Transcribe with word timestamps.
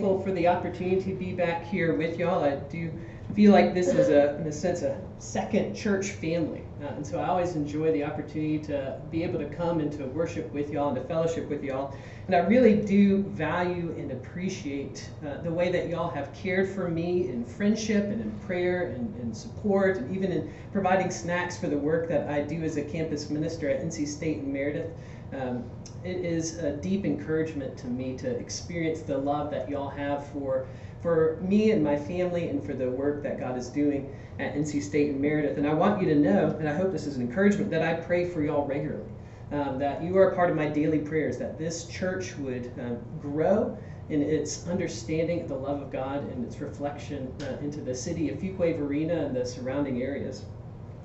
for 0.00 0.32
the 0.32 0.48
opportunity 0.48 1.00
to 1.02 1.14
be 1.14 1.32
back 1.32 1.66
here 1.66 1.94
with 1.94 2.18
y'all. 2.18 2.42
I 2.42 2.56
do 2.56 2.90
feel 3.34 3.52
like 3.52 3.74
this 3.74 3.88
is 3.88 4.08
a, 4.08 4.36
in 4.40 4.46
a 4.46 4.52
sense, 4.52 4.80
a 4.80 4.98
second 5.18 5.74
church 5.74 6.12
family, 6.12 6.62
uh, 6.82 6.86
and 6.86 7.06
so 7.06 7.20
I 7.20 7.28
always 7.28 7.54
enjoy 7.54 7.92
the 7.92 8.02
opportunity 8.02 8.58
to 8.60 8.98
be 9.10 9.22
able 9.22 9.38
to 9.40 9.44
come 9.44 9.80
and 9.80 9.92
to 9.92 10.06
worship 10.06 10.50
with 10.52 10.70
y'all 10.70 10.88
and 10.88 10.96
to 10.96 11.04
fellowship 11.04 11.50
with 11.50 11.62
y'all. 11.62 11.94
And 12.26 12.34
I 12.34 12.38
really 12.38 12.76
do 12.76 13.22
value 13.24 13.94
and 13.98 14.12
appreciate 14.12 15.06
uh, 15.22 15.42
the 15.42 15.52
way 15.52 15.70
that 15.70 15.88
y'all 15.90 16.10
have 16.10 16.32
cared 16.32 16.70
for 16.70 16.88
me 16.88 17.28
in 17.28 17.44
friendship 17.44 18.04
and 18.04 18.22
in 18.22 18.30
prayer 18.46 18.92
and, 18.92 19.14
and 19.16 19.36
support, 19.36 19.98
and 19.98 20.16
even 20.16 20.32
in 20.32 20.52
providing 20.72 21.10
snacks 21.10 21.58
for 21.58 21.66
the 21.66 21.78
work 21.78 22.08
that 22.08 22.30
I 22.30 22.40
do 22.40 22.62
as 22.62 22.78
a 22.78 22.82
campus 22.82 23.28
minister 23.28 23.68
at 23.68 23.82
NC 23.82 24.08
State 24.08 24.38
in 24.38 24.50
Meredith. 24.50 24.90
Um, 25.32 25.64
it 26.02 26.24
is 26.24 26.58
a 26.58 26.72
deep 26.72 27.04
encouragement 27.04 27.76
to 27.78 27.86
me 27.86 28.16
to 28.18 28.30
experience 28.30 29.00
the 29.00 29.18
love 29.18 29.50
that 29.50 29.68
y'all 29.68 29.90
have 29.90 30.26
for 30.28 30.66
for 31.02 31.38
me 31.40 31.70
and 31.70 31.82
my 31.82 31.96
family 31.96 32.48
and 32.48 32.62
for 32.62 32.74
the 32.74 32.90
work 32.90 33.22
that 33.22 33.38
God 33.38 33.56
is 33.56 33.68
doing 33.68 34.14
at 34.38 34.54
NC 34.54 34.82
State 34.82 35.10
and 35.10 35.20
Meredith. 35.20 35.56
And 35.56 35.66
I 35.66 35.74
want 35.74 36.00
you 36.00 36.08
to 36.08 36.14
know, 36.14 36.54
and 36.58 36.68
I 36.68 36.74
hope 36.74 36.92
this 36.92 37.06
is 37.06 37.16
an 37.16 37.22
encouragement, 37.22 37.70
that 37.70 37.82
I 37.82 37.94
pray 37.94 38.28
for 38.28 38.42
y'all 38.42 38.66
regularly. 38.66 39.08
Um, 39.52 39.78
that 39.80 40.02
you 40.02 40.16
are 40.16 40.30
a 40.30 40.34
part 40.36 40.50
of 40.50 40.56
my 40.56 40.68
daily 40.68 41.00
prayers, 41.00 41.36
that 41.38 41.58
this 41.58 41.86
church 41.86 42.36
would 42.36 42.72
um, 42.78 42.98
grow 43.20 43.76
in 44.08 44.22
its 44.22 44.68
understanding 44.68 45.40
of 45.40 45.48
the 45.48 45.56
love 45.56 45.82
of 45.82 45.90
God 45.90 46.22
and 46.30 46.44
its 46.44 46.60
reflection 46.60 47.32
uh, 47.42 47.56
into 47.64 47.80
the 47.80 47.94
city 47.94 48.28
of 48.30 48.38
Fuquay-Varina 48.38 49.26
and 49.26 49.34
the 49.34 49.44
surrounding 49.44 50.02
areas. 50.02 50.44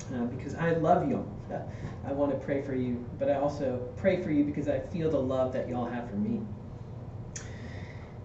Because 0.10 0.56
I 0.56 0.72
love 0.72 1.10
y'all. 1.10 1.28
I 2.06 2.12
want 2.12 2.32
to 2.32 2.38
pray 2.38 2.62
for 2.62 2.76
you, 2.76 3.04
but 3.18 3.30
I 3.30 3.36
also 3.36 3.88
pray 3.98 4.22
for 4.22 4.32
you 4.32 4.44
because 4.44 4.68
I 4.68 4.80
feel 4.80 5.10
the 5.10 5.20
love 5.20 5.54
that 5.54 5.68
y'all 5.68 5.86
have 5.86 6.10
for 6.10 6.16
me. 6.16 6.42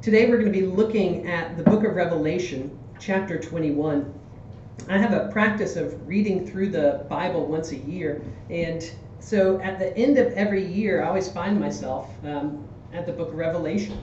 Today 0.02 0.28
we're 0.28 0.38
going 0.38 0.52
to 0.52 0.58
be 0.58 0.66
looking 0.66 1.26
at 1.26 1.56
the 1.56 1.62
book 1.62 1.84
of 1.84 1.94
Revelation, 1.94 2.78
chapter 2.98 3.38
21. 3.38 4.12
I 4.88 4.98
have 4.98 5.12
a 5.12 5.30
practice 5.30 5.76
of 5.76 6.06
reading 6.06 6.46
through 6.46 6.70
the 6.70 7.06
Bible 7.08 7.46
once 7.46 7.72
a 7.72 7.76
year, 7.76 8.22
and 8.48 8.90
so 9.18 9.60
at 9.60 9.78
the 9.78 9.96
end 9.96 10.18
of 10.18 10.32
every 10.32 10.64
year, 10.64 11.02
I 11.02 11.08
always 11.08 11.30
find 11.30 11.60
myself 11.60 12.10
um, 12.24 12.66
at 12.92 13.06
the 13.06 13.12
book 13.12 13.28
of 13.28 13.34
Revelation 13.34 13.98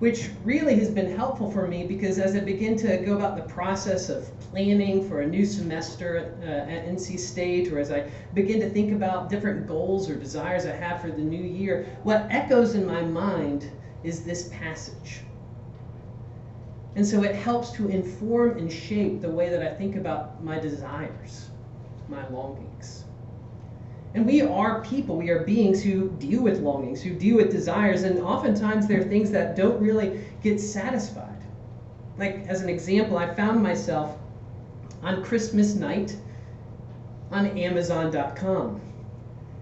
which 0.00 0.30
really 0.44 0.74
has 0.76 0.90
been 0.90 1.14
helpful 1.14 1.50
for 1.50 1.66
me 1.68 1.86
because 1.86 2.18
as 2.18 2.34
I 2.34 2.40
begin 2.40 2.76
to 2.78 2.96
go 2.98 3.16
about 3.16 3.36
the 3.36 3.42
process 3.42 4.08
of 4.08 4.28
planning 4.50 5.06
for 5.06 5.20
a 5.20 5.26
new 5.26 5.44
semester 5.44 6.34
uh, 6.42 6.46
at 6.46 6.86
NC 6.86 7.18
State, 7.18 7.70
or 7.70 7.78
as 7.78 7.92
I 7.92 8.10
begin 8.32 8.60
to 8.60 8.70
think 8.70 8.92
about 8.92 9.28
different 9.28 9.68
goals 9.68 10.08
or 10.08 10.16
desires 10.16 10.64
I 10.64 10.72
have 10.72 11.02
for 11.02 11.10
the 11.10 11.20
new 11.20 11.42
year, 11.42 11.86
what 12.02 12.26
echoes 12.30 12.74
in 12.74 12.86
my 12.86 13.02
mind 13.02 13.70
is 14.02 14.24
this 14.24 14.48
passage. 14.48 15.20
And 16.96 17.06
so 17.06 17.22
it 17.22 17.34
helps 17.34 17.70
to 17.72 17.88
inform 17.88 18.56
and 18.56 18.72
shape 18.72 19.20
the 19.20 19.30
way 19.30 19.50
that 19.50 19.62
I 19.62 19.74
think 19.74 19.96
about 19.96 20.42
my 20.42 20.58
desires, 20.58 21.50
my 22.08 22.26
longings. 22.30 23.04
And 24.14 24.26
we 24.26 24.42
are 24.42 24.82
people, 24.82 25.16
we 25.16 25.30
are 25.30 25.44
beings 25.44 25.82
who 25.82 26.10
deal 26.18 26.42
with 26.42 26.60
longings, 26.60 27.00
who 27.00 27.14
deal 27.14 27.36
with 27.36 27.50
desires, 27.50 28.02
and 28.02 28.18
oftentimes 28.20 28.88
there 28.88 29.00
are 29.00 29.04
things 29.04 29.30
that 29.30 29.54
don't 29.54 29.80
really 29.80 30.20
get 30.42 30.60
satisfied. 30.60 31.40
Like, 32.18 32.44
as 32.48 32.60
an 32.60 32.68
example, 32.68 33.16
I 33.16 33.32
found 33.32 33.62
myself 33.62 34.18
on 35.02 35.22
Christmas 35.22 35.74
night 35.74 36.16
on 37.30 37.46
Amazon.com. 37.56 38.80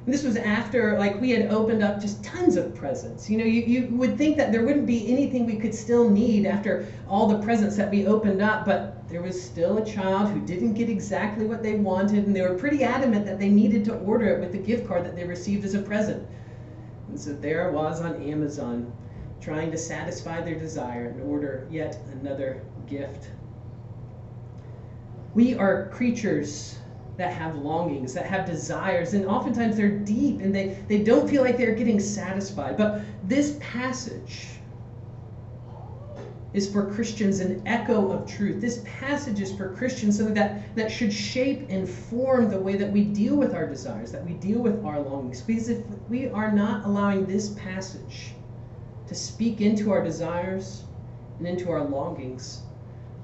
And 0.06 0.14
this 0.14 0.22
was 0.24 0.36
after, 0.36 0.98
like, 0.98 1.20
we 1.20 1.30
had 1.30 1.52
opened 1.52 1.82
up 1.82 2.00
just 2.00 2.24
tons 2.24 2.56
of 2.56 2.74
presents. 2.74 3.28
You 3.28 3.36
know, 3.36 3.44
you, 3.44 3.60
you 3.60 3.88
would 3.96 4.16
think 4.16 4.38
that 4.38 4.50
there 4.50 4.64
wouldn't 4.64 4.86
be 4.86 5.12
anything 5.12 5.44
we 5.44 5.56
could 5.56 5.74
still 5.74 6.08
need 6.08 6.46
after 6.46 6.86
all 7.06 7.28
the 7.28 7.38
presents 7.42 7.76
that 7.76 7.91
we 7.91 8.06
opened 8.06 8.41
up, 8.41 8.64
but 8.64 8.97
there 9.08 9.22
was 9.22 9.42
still 9.42 9.78
a 9.78 9.84
child 9.84 10.28
who 10.28 10.40
didn't 10.40 10.74
get 10.74 10.90
exactly 10.90 11.46
what 11.46 11.62
they 11.62 11.76
wanted, 11.76 12.26
and 12.26 12.36
they 12.36 12.42
were 12.42 12.54
pretty 12.54 12.84
adamant 12.84 13.24
that 13.24 13.38
they 13.38 13.48
needed 13.48 13.84
to 13.86 13.94
order 13.96 14.26
it 14.26 14.40
with 14.40 14.52
the 14.52 14.58
gift 14.58 14.86
card 14.86 15.04
that 15.04 15.16
they 15.16 15.24
received 15.24 15.64
as 15.64 15.74
a 15.74 15.80
present. 15.80 16.26
And 17.08 17.18
so 17.18 17.32
there 17.32 17.68
I 17.68 17.70
was 17.70 18.02
on 18.02 18.22
Amazon 18.22 18.92
trying 19.41 19.70
to 19.70 19.78
satisfy 19.78 20.42
their 20.42 20.58
desire 20.58 21.06
and 21.06 21.22
order 21.22 21.66
yet 21.70 21.98
another 22.20 22.62
gift. 22.86 23.30
We 25.34 25.54
are 25.54 25.88
creatures 25.88 26.78
that 27.16 27.32
have 27.32 27.56
longings, 27.56 28.12
that 28.12 28.26
have 28.26 28.47
desires, 28.47 29.14
and 29.14 29.24
oftentimes 29.24 29.76
they're 29.76 29.98
deep 29.98 30.41
and 30.41 30.54
they, 30.54 30.78
they 30.86 31.02
don't 31.02 31.28
feel 31.28 31.42
like 31.42 31.56
they're 31.56 31.74
getting 31.74 31.98
satisfied. 31.98 32.76
But 32.76 33.02
this 33.24 33.56
passage 33.60 34.57
is 36.58 36.70
for 36.70 36.92
Christians 36.92 37.38
an 37.38 37.62
echo 37.66 38.10
of 38.10 38.28
truth. 38.28 38.60
This 38.60 38.82
passage 38.84 39.41
is 39.41 39.56
for 39.56 39.72
Christians 39.74 40.16
something 40.16 40.34
that, 40.34 40.74
that 40.74 40.91
should 40.91 41.12
shape 41.12 41.66
and 41.70 41.88
form 41.88 42.50
the 42.50 42.58
way 42.58 42.76
that 42.76 42.91
we 42.91 43.04
deal 43.04 43.36
with 43.36 43.54
our 43.54 43.66
desires, 43.66 44.10
that 44.10 44.26
we 44.26 44.32
deal 44.34 44.58
with 44.58 44.84
our 44.84 45.00
longings. 45.00 45.41
Because 45.41 45.68
if 45.68 45.78
we 46.08 46.28
are 46.28 46.50
not 46.50 46.84
allowing 46.84 47.26
this 47.26 47.50
passage 47.50 48.32
to 49.06 49.14
speak 49.14 49.60
into 49.60 49.92
our 49.92 50.02
desires 50.02 50.82
and 51.38 51.47
into 51.47 51.70
our 51.70 51.84
longings, 51.84 52.62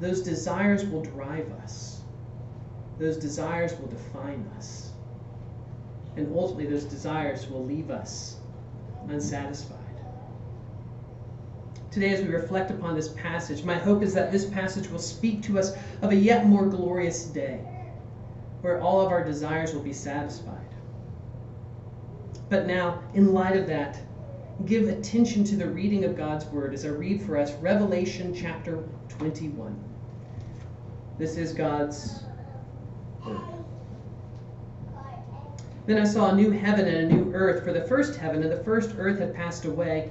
those 0.01 0.23
desires 0.23 0.85
will 0.87 1.03
drive 1.03 1.51
us. 1.65 2.03
Those 2.99 3.17
desires 3.17 3.75
will 3.79 3.89
define 3.89 4.49
us. 4.57 4.93
And 6.17 6.33
ultimately, 6.37 6.67
those 6.67 6.85
desires 6.85 7.51
will 7.51 7.65
leave 7.65 7.91
us 7.91 8.37
unsatisfied 9.09 9.84
today 11.95 12.13
as 12.13 12.21
we 12.21 12.29
reflect 12.29 12.73
upon 12.73 12.97
this 12.97 13.09
passage. 13.09 13.63
My 13.63 13.77
hope 13.77 14.03
is 14.03 14.13
that 14.15 14.33
this 14.33 14.45
passage 14.45 14.89
will 14.89 14.99
speak 14.99 15.43
to 15.45 15.61
us 15.61 15.77
of 16.03 16.11
a 16.11 16.17
yet 16.17 16.45
more 16.45 16.67
glorious 16.67 17.27
day 17.27 17.61
where 18.63 18.81
all 18.81 19.01
of 19.01 19.13
our 19.13 19.23
desires 19.23 19.73
will 19.73 19.83
be 19.83 19.93
satisfied. 19.93 20.59
But 22.49 22.67
now, 22.67 23.01
in 23.15 23.33
light 23.33 23.57
of 23.57 23.69
that, 23.69 24.01
give 24.67 24.89
attention 24.89 25.45
to 25.45 25.57
the 25.57 25.69
reading 25.69 26.05
of 26.05 26.17
God's 26.17 26.45
word 26.47 26.75
as 26.75 26.85
I 26.85 26.89
read 26.89 27.23
for 27.23 27.39
us 27.39 27.53
Revelation 27.55 28.35
chapter 28.35 28.83
21. 29.11 29.79
This 31.17 31.37
is 31.37 31.53
God's 31.53 32.25
word. 33.25 33.41
Then 35.87 35.99
I 35.99 36.05
saw 36.05 36.31
a 36.31 36.35
new 36.35 36.51
heaven 36.51 36.89
and 36.89 37.13
a 37.13 37.15
new 37.15 37.33
earth, 37.35 37.63
for 37.63 37.73
the 37.73 37.83
first 37.83 38.17
heaven 38.17 38.43
and 38.43 38.51
the 38.51 38.65
first 38.65 38.95
earth 38.99 39.21
had 39.21 39.35
passed 39.35 39.65
away 39.65 40.11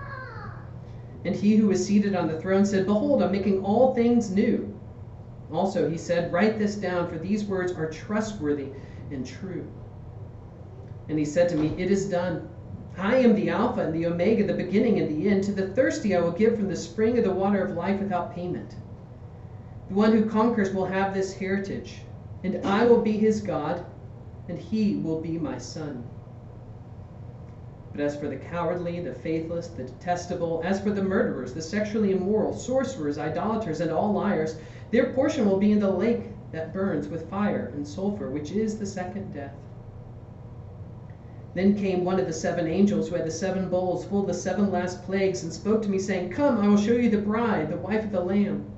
And 1.23 1.35
he 1.35 1.55
who 1.55 1.67
was 1.67 1.85
seated 1.85 2.15
on 2.15 2.27
the 2.27 2.39
throne 2.39 2.65
said, 2.65 2.85
Behold, 2.85 3.21
I'm 3.21 3.31
making 3.31 3.63
all 3.63 3.93
things 3.93 4.31
new. 4.31 4.77
Also, 5.51 5.89
he 5.89 5.97
said, 5.97 6.31
Write 6.31 6.57
this 6.57 6.75
down, 6.75 7.09
for 7.09 7.17
these 7.17 7.45
words 7.45 7.73
are 7.73 7.89
trustworthy 7.89 8.69
and 9.11 9.25
true. 9.25 9.67
And 11.09 11.19
he 11.19 11.25
said 11.25 11.49
to 11.49 11.55
me, 11.55 11.75
It 11.77 11.91
is 11.91 12.09
done. 12.09 12.49
I 12.97 13.17
am 13.17 13.35
the 13.35 13.49
Alpha 13.49 13.81
and 13.81 13.93
the 13.93 14.05
Omega, 14.05 14.45
the 14.45 14.53
beginning 14.53 14.99
and 14.99 15.09
the 15.09 15.29
end. 15.29 15.43
To 15.45 15.51
the 15.51 15.67
thirsty 15.67 16.15
I 16.15 16.21
will 16.21 16.31
give 16.31 16.55
from 16.55 16.67
the 16.67 16.75
spring 16.75 17.17
of 17.17 17.23
the 17.23 17.33
water 17.33 17.63
of 17.63 17.75
life 17.75 17.99
without 17.99 18.35
payment. 18.35 18.75
The 19.89 19.95
one 19.95 20.11
who 20.13 20.29
conquers 20.29 20.73
will 20.73 20.85
have 20.85 21.13
this 21.13 21.33
heritage, 21.33 22.01
and 22.43 22.65
I 22.65 22.85
will 22.85 23.01
be 23.01 23.17
his 23.17 23.41
God, 23.41 23.85
and 24.47 24.57
he 24.57 24.95
will 24.95 25.21
be 25.21 25.37
my 25.37 25.57
son. 25.57 26.03
But 27.93 27.99
as 27.99 28.15
for 28.15 28.29
the 28.29 28.37
cowardly, 28.37 29.01
the 29.01 29.13
faithless, 29.13 29.67
the 29.67 29.83
detestable, 29.83 30.61
as 30.63 30.79
for 30.79 30.91
the 30.91 31.03
murderers, 31.03 31.53
the 31.53 31.61
sexually 31.61 32.13
immoral, 32.13 32.53
sorcerers, 32.53 33.17
idolaters, 33.17 33.81
and 33.81 33.91
all 33.91 34.13
liars, 34.13 34.55
their 34.91 35.11
portion 35.11 35.45
will 35.45 35.57
be 35.57 35.73
in 35.73 35.79
the 35.81 35.91
lake 35.91 36.29
that 36.53 36.73
burns 36.73 37.09
with 37.09 37.29
fire 37.29 37.69
and 37.75 37.85
sulfur, 37.85 38.29
which 38.29 38.53
is 38.53 38.77
the 38.77 38.85
second 38.85 39.33
death. 39.33 39.55
Then 41.53 41.75
came 41.75 42.05
one 42.05 42.17
of 42.17 42.27
the 42.27 42.31
seven 42.31 42.65
angels 42.65 43.09
who 43.09 43.15
had 43.15 43.25
the 43.25 43.31
seven 43.31 43.67
bowls 43.67 44.05
full 44.05 44.21
of 44.21 44.27
the 44.27 44.33
seven 44.33 44.71
last 44.71 45.03
plagues, 45.03 45.43
and 45.43 45.51
spoke 45.51 45.81
to 45.81 45.89
me, 45.89 45.99
saying, 45.99 46.29
Come, 46.29 46.59
I 46.59 46.69
will 46.69 46.77
show 46.77 46.93
you 46.93 47.09
the 47.09 47.17
bride, 47.17 47.69
the 47.69 47.75
wife 47.75 48.05
of 48.05 48.13
the 48.13 48.23
Lamb. 48.23 48.71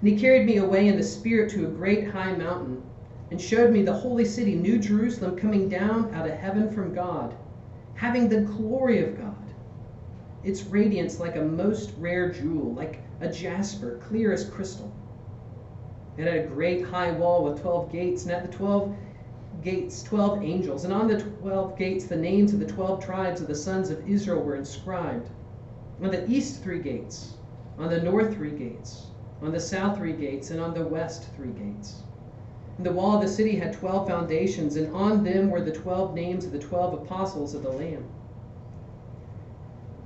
And 0.00 0.08
he 0.08 0.18
carried 0.18 0.46
me 0.46 0.56
away 0.56 0.88
in 0.88 0.96
the 0.96 1.04
Spirit 1.04 1.52
to 1.52 1.64
a 1.64 1.70
great 1.70 2.08
high 2.08 2.32
mountain, 2.32 2.82
and 3.30 3.40
showed 3.40 3.70
me 3.70 3.82
the 3.82 3.92
holy 3.92 4.24
city, 4.24 4.56
New 4.56 4.80
Jerusalem, 4.80 5.36
coming 5.36 5.68
down 5.68 6.12
out 6.12 6.26
of 6.28 6.34
heaven 6.34 6.72
from 6.72 6.92
God 6.92 7.36
having 8.00 8.30
the 8.30 8.40
glory 8.40 9.04
of 9.04 9.14
God. 9.18 9.36
its 10.42 10.62
radiance 10.62 11.20
like 11.20 11.36
a 11.36 11.42
most 11.42 11.92
rare 11.98 12.32
jewel, 12.32 12.72
like 12.72 13.00
a 13.20 13.30
jasper, 13.30 14.00
clear 14.08 14.32
as 14.32 14.48
crystal. 14.48 14.90
It 16.16 16.24
had 16.24 16.34
a 16.34 16.46
great 16.46 16.82
high 16.82 17.12
wall 17.12 17.44
with 17.44 17.60
12 17.60 17.92
gates, 17.92 18.22
and 18.22 18.32
at 18.32 18.50
the 18.50 18.56
12 18.56 18.96
gates, 19.62 20.02
12 20.02 20.42
angels. 20.42 20.84
And 20.84 20.94
on 20.94 21.08
the 21.08 21.20
12 21.20 21.76
gates, 21.76 22.06
the 22.06 22.16
names 22.16 22.54
of 22.54 22.60
the 22.60 22.66
12 22.66 23.04
tribes 23.04 23.42
of 23.42 23.48
the 23.48 23.54
sons 23.54 23.90
of 23.90 24.08
Israel 24.08 24.40
were 24.40 24.56
inscribed. 24.56 25.28
On 26.02 26.10
the 26.10 26.26
east, 26.26 26.62
three 26.62 26.80
gates. 26.80 27.34
On 27.78 27.90
the 27.90 28.00
north, 28.00 28.32
three 28.32 28.56
gates. 28.56 29.08
On 29.42 29.52
the 29.52 29.60
south, 29.60 29.98
three 29.98 30.14
gates. 30.14 30.50
And 30.50 30.58
on 30.58 30.72
the 30.72 30.86
west, 30.86 31.28
three 31.36 31.52
gates. 31.52 32.02
The 32.78 32.92
wall 32.92 33.16
of 33.16 33.22
the 33.22 33.28
city 33.28 33.56
had 33.56 33.72
12 33.72 34.06
foundations, 34.06 34.76
and 34.76 34.94
on 34.94 35.24
them 35.24 35.50
were 35.50 35.60
the 35.60 35.72
12 35.72 36.14
names 36.14 36.44
of 36.44 36.52
the 36.52 36.58
12 36.60 37.02
apostles 37.02 37.52
of 37.52 37.64
the 37.64 37.70
Lamb. 37.72 38.04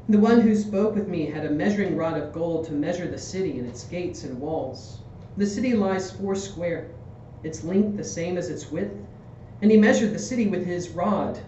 The 0.08 0.18
one 0.18 0.40
who 0.40 0.54
spoke 0.54 0.94
with 0.94 1.06
me 1.06 1.26
had 1.26 1.44
a 1.44 1.50
measuring 1.50 1.94
rod 1.94 2.16
of 2.16 2.32
gold 2.32 2.64
to 2.66 2.72
measure 2.72 3.06
the 3.06 3.18
city 3.18 3.58
and 3.58 3.68
its 3.68 3.84
gates 3.84 4.24
and 4.24 4.40
walls. 4.40 5.00
The 5.36 5.44
city 5.46 5.74
lies 5.74 6.10
four 6.10 6.34
square, 6.34 6.86
its 7.42 7.64
length 7.64 7.98
the 7.98 8.04
same 8.04 8.38
as 8.38 8.48
its 8.48 8.72
width. 8.72 8.96
And 9.60 9.70
he 9.70 9.76
measured 9.76 10.14
the 10.14 10.18
city 10.18 10.46
with 10.46 10.64
his 10.64 10.88
rod, 10.88 11.38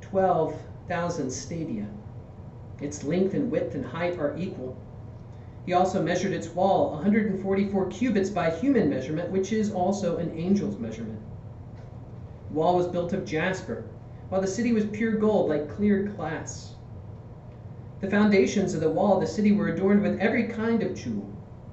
12,000 0.00 1.30
stadia. 1.30 1.86
Its 2.80 3.04
length 3.04 3.32
and 3.32 3.48
width 3.50 3.76
and 3.76 3.84
height 3.84 4.18
are 4.18 4.36
equal. 4.36 4.74
He 5.68 5.74
also 5.74 6.02
measured 6.02 6.32
its 6.32 6.48
wall, 6.48 6.92
144 6.92 7.88
cubits 7.88 8.30
by 8.30 8.48
human 8.48 8.88
measurement, 8.88 9.30
which 9.30 9.52
is 9.52 9.70
also 9.70 10.16
an 10.16 10.30
angel's 10.30 10.78
measurement. 10.78 11.20
The 12.48 12.54
wall 12.54 12.74
was 12.74 12.86
built 12.86 13.12
of 13.12 13.26
jasper, 13.26 13.84
while 14.30 14.40
the 14.40 14.46
city 14.46 14.72
was 14.72 14.86
pure 14.86 15.16
gold, 15.16 15.50
like 15.50 15.68
clear 15.68 16.04
glass. 16.04 16.74
The 18.00 18.08
foundations 18.08 18.72
of 18.72 18.80
the 18.80 18.88
wall 18.88 19.16
of 19.16 19.20
the 19.20 19.26
city 19.26 19.52
were 19.52 19.68
adorned 19.68 20.00
with 20.00 20.18
every 20.20 20.44
kind 20.44 20.82
of 20.82 20.94
jewel. 20.94 21.28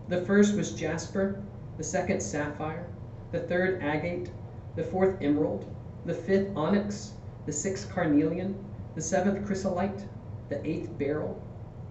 The 0.09 0.25
first 0.25 0.57
was 0.57 0.73
jasper, 0.73 1.41
the 1.77 1.83
second 1.85 2.21
sapphire, 2.21 2.89
the 3.31 3.39
third 3.39 3.81
agate, 3.81 4.29
the 4.75 4.83
fourth 4.83 5.15
emerald, 5.21 5.73
the 6.05 6.13
fifth 6.13 6.49
onyx, 6.53 7.13
the 7.45 7.53
sixth 7.53 7.89
carnelian, 7.89 8.57
the 8.93 9.01
seventh 9.01 9.45
chrysolite, 9.45 10.03
the 10.49 10.59
eighth 10.67 10.97
beryl, 10.97 11.41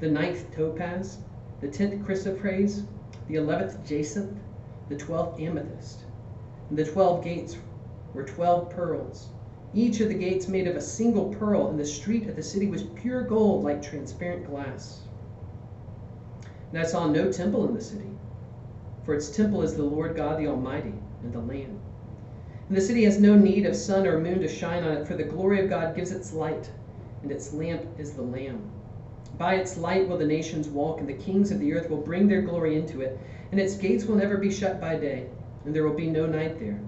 the 0.00 0.10
ninth 0.10 0.54
topaz, 0.54 1.16
the 1.60 1.68
tenth 1.68 2.04
chrysoprase, 2.04 2.86
the 3.28 3.36
eleventh 3.36 3.84
jacinth, 3.86 4.38
the 4.88 4.96
twelfth 4.96 5.40
amethyst. 5.40 6.00
And 6.68 6.78
the 6.78 6.84
twelve 6.84 7.24
gates 7.24 7.56
were 8.12 8.24
twelve 8.24 8.70
pearls, 8.70 9.28
each 9.74 10.00
of 10.00 10.08
the 10.08 10.14
gates 10.14 10.46
made 10.46 10.68
of 10.68 10.76
a 10.76 10.80
single 10.80 11.34
pearl, 11.34 11.68
and 11.68 11.78
the 11.78 11.84
street 11.84 12.28
of 12.28 12.36
the 12.36 12.42
city 12.42 12.68
was 12.68 12.84
pure 12.84 13.22
gold 13.22 13.64
like 13.64 13.82
transparent 13.82 14.46
glass. 14.46 15.00
And 16.70 16.80
I 16.80 16.84
saw 16.84 17.08
no 17.08 17.32
temple 17.32 17.66
in 17.66 17.74
the 17.74 17.80
city, 17.80 18.10
for 19.04 19.14
its 19.14 19.30
temple 19.30 19.62
is 19.62 19.76
the 19.76 19.82
Lord 19.82 20.14
God 20.14 20.38
the 20.38 20.46
Almighty 20.46 20.94
and 21.22 21.32
the 21.32 21.40
Lamb. 21.40 21.80
And 22.68 22.76
the 22.76 22.80
city 22.80 23.04
has 23.04 23.20
no 23.20 23.34
need 23.36 23.66
of 23.66 23.74
sun 23.74 24.06
or 24.06 24.20
moon 24.20 24.40
to 24.40 24.48
shine 24.48 24.84
on 24.84 24.92
it, 24.92 25.08
for 25.08 25.16
the 25.16 25.24
glory 25.24 25.60
of 25.60 25.68
God 25.68 25.96
gives 25.96 26.12
its 26.12 26.32
light, 26.32 26.70
and 27.22 27.32
its 27.32 27.52
lamp 27.52 27.82
is 27.98 28.12
the 28.12 28.22
Lamb. 28.22 28.70
By 29.38 29.54
its 29.54 29.76
light 29.76 30.08
will 30.08 30.18
the 30.18 30.26
nations 30.26 30.68
walk, 30.68 31.00
and 31.00 31.08
the 31.08 31.14
kings 31.14 31.50
of 31.50 31.58
the 31.58 31.72
earth 31.74 31.90
will 31.90 32.00
bring 32.00 32.28
their 32.28 32.42
glory 32.42 32.76
into 32.76 33.00
it, 33.00 33.18
and 33.50 33.60
its 33.60 33.76
gates 33.76 34.04
will 34.04 34.16
never 34.16 34.36
be 34.36 34.50
shut 34.50 34.80
by 34.80 34.96
day, 34.96 35.26
and 35.64 35.74
there 35.74 35.86
will 35.86 35.94
be 35.94 36.08
no 36.08 36.26
night 36.26 36.60
there. 36.60 36.80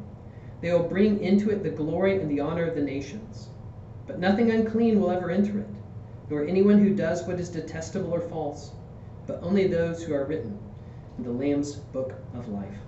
They 0.61 0.73
will 0.73 0.89
bring 0.89 1.21
into 1.21 1.51
it 1.51 1.63
the 1.63 1.71
glory 1.71 2.21
and 2.21 2.31
the 2.31 2.41
honor 2.41 2.65
of 2.65 2.75
the 2.75 2.83
nations. 2.83 3.49
But 4.07 4.21
nothing 4.21 4.51
unclean 4.51 5.01
will 5.01 5.11
ever 5.11 5.31
enter 5.31 5.59
it, 5.59 5.67
nor 6.31 6.47
anyone 6.47 6.79
who 6.79 6.95
does 6.95 7.27
what 7.27 7.41
is 7.41 7.49
detestable 7.49 8.15
or 8.15 8.21
false, 8.21 8.71
but 9.27 9.43
only 9.43 9.67
those 9.67 10.05
who 10.05 10.15
are 10.15 10.25
written 10.25 10.59
in 11.19 11.25
the 11.25 11.33
Lamb's 11.33 11.75
book 11.75 12.15
of 12.35 12.49
life. 12.49 12.79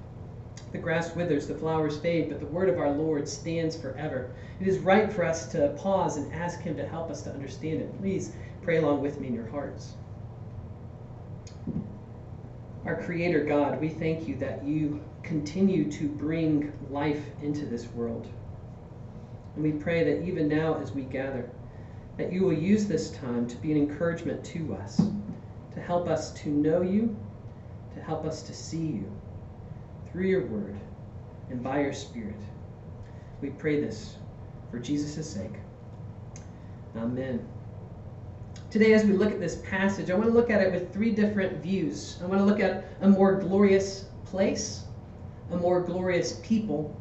The 0.70 0.78
grass 0.78 1.16
withers, 1.16 1.46
the 1.46 1.54
flowers 1.54 1.96
fade, 1.96 2.28
but 2.28 2.40
the 2.40 2.46
word 2.46 2.68
of 2.68 2.78
our 2.78 2.90
Lord 2.90 3.26
stands 3.26 3.76
forever. 3.76 4.30
It 4.60 4.68
is 4.68 4.78
right 4.78 5.10
for 5.10 5.24
us 5.24 5.46
to 5.52 5.74
pause 5.78 6.16
and 6.16 6.32
ask 6.32 6.60
Him 6.60 6.76
to 6.76 6.86
help 6.86 7.10
us 7.10 7.22
to 7.22 7.32
understand 7.32 7.80
it. 7.80 7.98
Please 8.00 8.32
pray 8.68 8.76
along 8.76 9.00
with 9.00 9.18
me 9.18 9.28
in 9.28 9.32
your 9.32 9.48
hearts. 9.48 9.94
Our 12.84 13.02
Creator 13.02 13.44
God, 13.44 13.80
we 13.80 13.88
thank 13.88 14.28
you 14.28 14.36
that 14.40 14.62
you 14.62 15.02
continue 15.22 15.90
to 15.92 16.06
bring 16.06 16.70
life 16.90 17.22
into 17.40 17.64
this 17.64 17.86
world. 17.86 18.28
And 19.54 19.64
we 19.64 19.72
pray 19.72 20.04
that 20.04 20.22
even 20.22 20.48
now 20.48 20.78
as 20.82 20.92
we 20.92 21.00
gather, 21.00 21.48
that 22.18 22.30
you 22.30 22.42
will 22.42 22.52
use 22.52 22.86
this 22.86 23.10
time 23.12 23.46
to 23.46 23.56
be 23.56 23.72
an 23.72 23.78
encouragement 23.78 24.44
to 24.44 24.74
us, 24.74 25.00
to 25.72 25.80
help 25.80 26.06
us 26.06 26.30
to 26.42 26.50
know 26.50 26.82
you, 26.82 27.16
to 27.94 28.02
help 28.02 28.26
us 28.26 28.42
to 28.42 28.52
see 28.52 28.84
you 28.84 29.10
through 30.12 30.26
your 30.26 30.44
word 30.44 30.78
and 31.48 31.62
by 31.62 31.80
your 31.80 31.94
spirit. 31.94 32.36
We 33.40 33.48
pray 33.48 33.80
this 33.80 34.16
for 34.70 34.78
Jesus' 34.78 35.26
sake. 35.26 35.54
Amen. 36.94 37.48
Today, 38.70 38.92
as 38.92 39.02
we 39.02 39.14
look 39.14 39.32
at 39.32 39.40
this 39.40 39.62
passage, 39.64 40.10
I 40.10 40.14
want 40.14 40.26
to 40.26 40.32
look 40.32 40.50
at 40.50 40.60
it 40.60 40.70
with 40.70 40.92
three 40.92 41.10
different 41.10 41.62
views. 41.62 42.18
I 42.22 42.26
want 42.26 42.42
to 42.42 42.44
look 42.44 42.60
at 42.60 42.84
a 43.00 43.08
more 43.08 43.36
glorious 43.36 44.04
place, 44.26 44.84
a 45.50 45.56
more 45.56 45.80
glorious 45.80 46.38
people, 46.42 46.94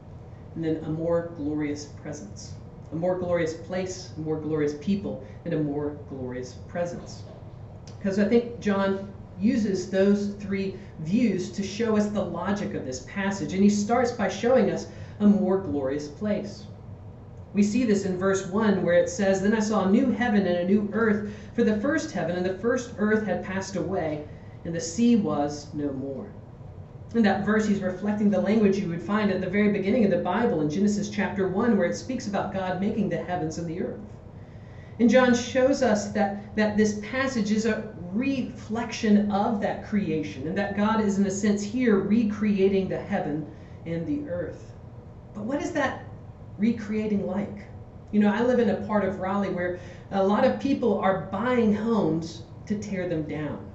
and 0.55 0.63
then 0.63 0.77
a 0.85 0.89
more 0.89 1.33
glorious 1.35 1.87
presence. 2.01 2.53
A 2.93 2.95
more 2.95 3.19
glorious 3.19 3.53
place, 3.53 4.11
a 4.15 4.21
more 4.21 4.39
glorious 4.39 4.75
people, 4.79 5.27
and 5.43 5.53
a 5.53 5.59
more 5.59 5.97
glorious 6.07 6.53
presence. 6.69 7.23
Because 7.99 8.17
I 8.17 8.23
think 8.29 8.61
John 8.61 9.11
uses 9.37 9.91
those 9.91 10.35
three 10.35 10.75
views 10.99 11.51
to 11.51 11.63
show 11.63 11.97
us 11.97 12.07
the 12.07 12.23
logic 12.23 12.75
of 12.75 12.85
this 12.85 13.01
passage. 13.09 13.51
And 13.51 13.61
he 13.61 13.69
starts 13.69 14.13
by 14.13 14.29
showing 14.29 14.71
us 14.71 14.87
a 15.19 15.27
more 15.27 15.57
glorious 15.57 16.07
place. 16.07 16.63
We 17.53 17.63
see 17.63 17.85
this 17.85 18.05
in 18.05 18.17
verse 18.17 18.45
1 18.47 18.83
where 18.83 18.95
it 18.95 19.09
says, 19.09 19.41
Then 19.41 19.53
I 19.53 19.59
saw 19.59 19.85
a 19.85 19.91
new 19.91 20.11
heaven 20.11 20.45
and 20.45 20.57
a 20.57 20.65
new 20.65 20.89
earth, 20.93 21.31
for 21.53 21.63
the 21.63 21.79
first 21.79 22.11
heaven 22.11 22.35
and 22.35 22.45
the 22.45 22.57
first 22.57 22.93
earth 22.97 23.25
had 23.25 23.43
passed 23.43 23.75
away, 23.75 24.25
and 24.65 24.75
the 24.75 24.81
sea 24.81 25.15
was 25.15 25.73
no 25.73 25.91
more. 25.93 26.27
In 27.15 27.23
that 27.23 27.45
verse, 27.45 27.65
he's 27.65 27.81
reflecting 27.81 28.29
the 28.29 28.41
language 28.41 28.77
you 28.77 28.89
would 28.89 29.01
find 29.01 29.31
at 29.31 29.39
the 29.39 29.49
very 29.49 29.71
beginning 29.71 30.03
of 30.03 30.11
the 30.11 30.17
Bible 30.17 30.61
in 30.61 30.69
Genesis 30.69 31.09
chapter 31.09 31.47
1, 31.47 31.77
where 31.77 31.87
it 31.87 31.95
speaks 31.95 32.27
about 32.27 32.53
God 32.53 32.81
making 32.81 33.07
the 33.09 33.23
heavens 33.23 33.57
and 33.57 33.67
the 33.67 33.81
earth. 33.81 33.99
And 34.99 35.09
John 35.09 35.33
shows 35.33 35.81
us 35.81 36.11
that, 36.11 36.55
that 36.57 36.75
this 36.75 36.99
passage 37.01 37.51
is 37.51 37.65
a 37.65 37.93
reflection 38.11 39.31
of 39.31 39.61
that 39.61 39.85
creation, 39.85 40.47
and 40.47 40.57
that 40.57 40.75
God 40.75 40.99
is, 40.99 41.17
in 41.17 41.25
a 41.25 41.31
sense, 41.31 41.63
here 41.63 41.97
recreating 41.99 42.89
the 42.89 42.99
heaven 42.99 43.47
and 43.85 44.05
the 44.05 44.29
earth. 44.29 44.73
But 45.33 45.43
what 45.43 45.61
is 45.61 45.71
that 45.73 46.03
recreating 46.57 47.25
like? 47.25 47.65
You 48.11 48.19
know, 48.19 48.33
I 48.33 48.41
live 48.41 48.59
in 48.59 48.69
a 48.69 48.87
part 48.87 49.03
of 49.03 49.19
Raleigh 49.19 49.49
where 49.49 49.79
a 50.11 50.23
lot 50.23 50.45
of 50.45 50.59
people 50.59 50.99
are 50.99 51.27
buying 51.31 51.73
homes 51.73 52.43
to 52.65 52.77
tear 52.77 53.07
them 53.09 53.23
down. 53.23 53.65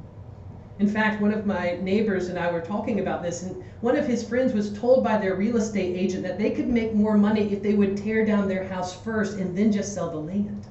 In 0.79 0.89
fact, 0.89 1.21
one 1.21 1.33
of 1.33 1.47
my 1.47 1.79
neighbors 1.83 2.29
and 2.29 2.39
I 2.39 2.51
were 2.51 2.61
talking 2.61 3.01
about 3.01 3.23
this, 3.23 3.43
and 3.43 3.63
one 3.83 3.97
of 3.97 4.07
his 4.07 4.27
friends 4.27 4.53
was 4.53 4.73
told 4.73 5.05
by 5.05 5.19
their 5.19 5.35
real 5.35 5.57
estate 5.57 5.97
agent 5.97 6.23
that 6.25 6.39
they 6.39 6.51
could 6.51 6.69
make 6.69 6.95
more 6.95 7.17
money 7.17 7.53
if 7.53 7.63
they 7.63 7.75
would 7.75 7.97
tear 7.97 8.25
down 8.25 8.49
their 8.49 8.65
house 8.65 8.99
first 9.03 9.39
and 9.39 9.57
then 9.57 9.71
just 9.71 9.95
sell 9.95 10.11
the 10.11 10.17
land 10.17 10.67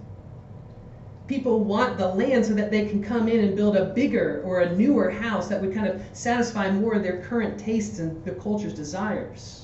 people 1.32 1.64
want 1.64 1.98
the 1.98 2.06
land 2.06 2.46
so 2.46 2.54
that 2.54 2.70
they 2.70 2.86
can 2.86 3.02
come 3.02 3.30
in 3.30 3.40
and 3.40 3.56
build 3.56 3.78
a 3.78 3.86
bigger 3.94 4.42
or 4.44 4.60
a 4.60 4.76
newer 4.76 5.10
house 5.10 5.48
that 5.48 5.62
would 5.62 5.74
kind 5.74 5.88
of 5.88 6.02
satisfy 6.12 6.70
more 6.70 6.94
of 6.94 7.04
their 7.04 7.22
current 7.22 7.58
tastes 7.58 8.00
and 8.00 8.22
the 8.26 8.32
culture's 8.32 8.74
desires. 8.74 9.61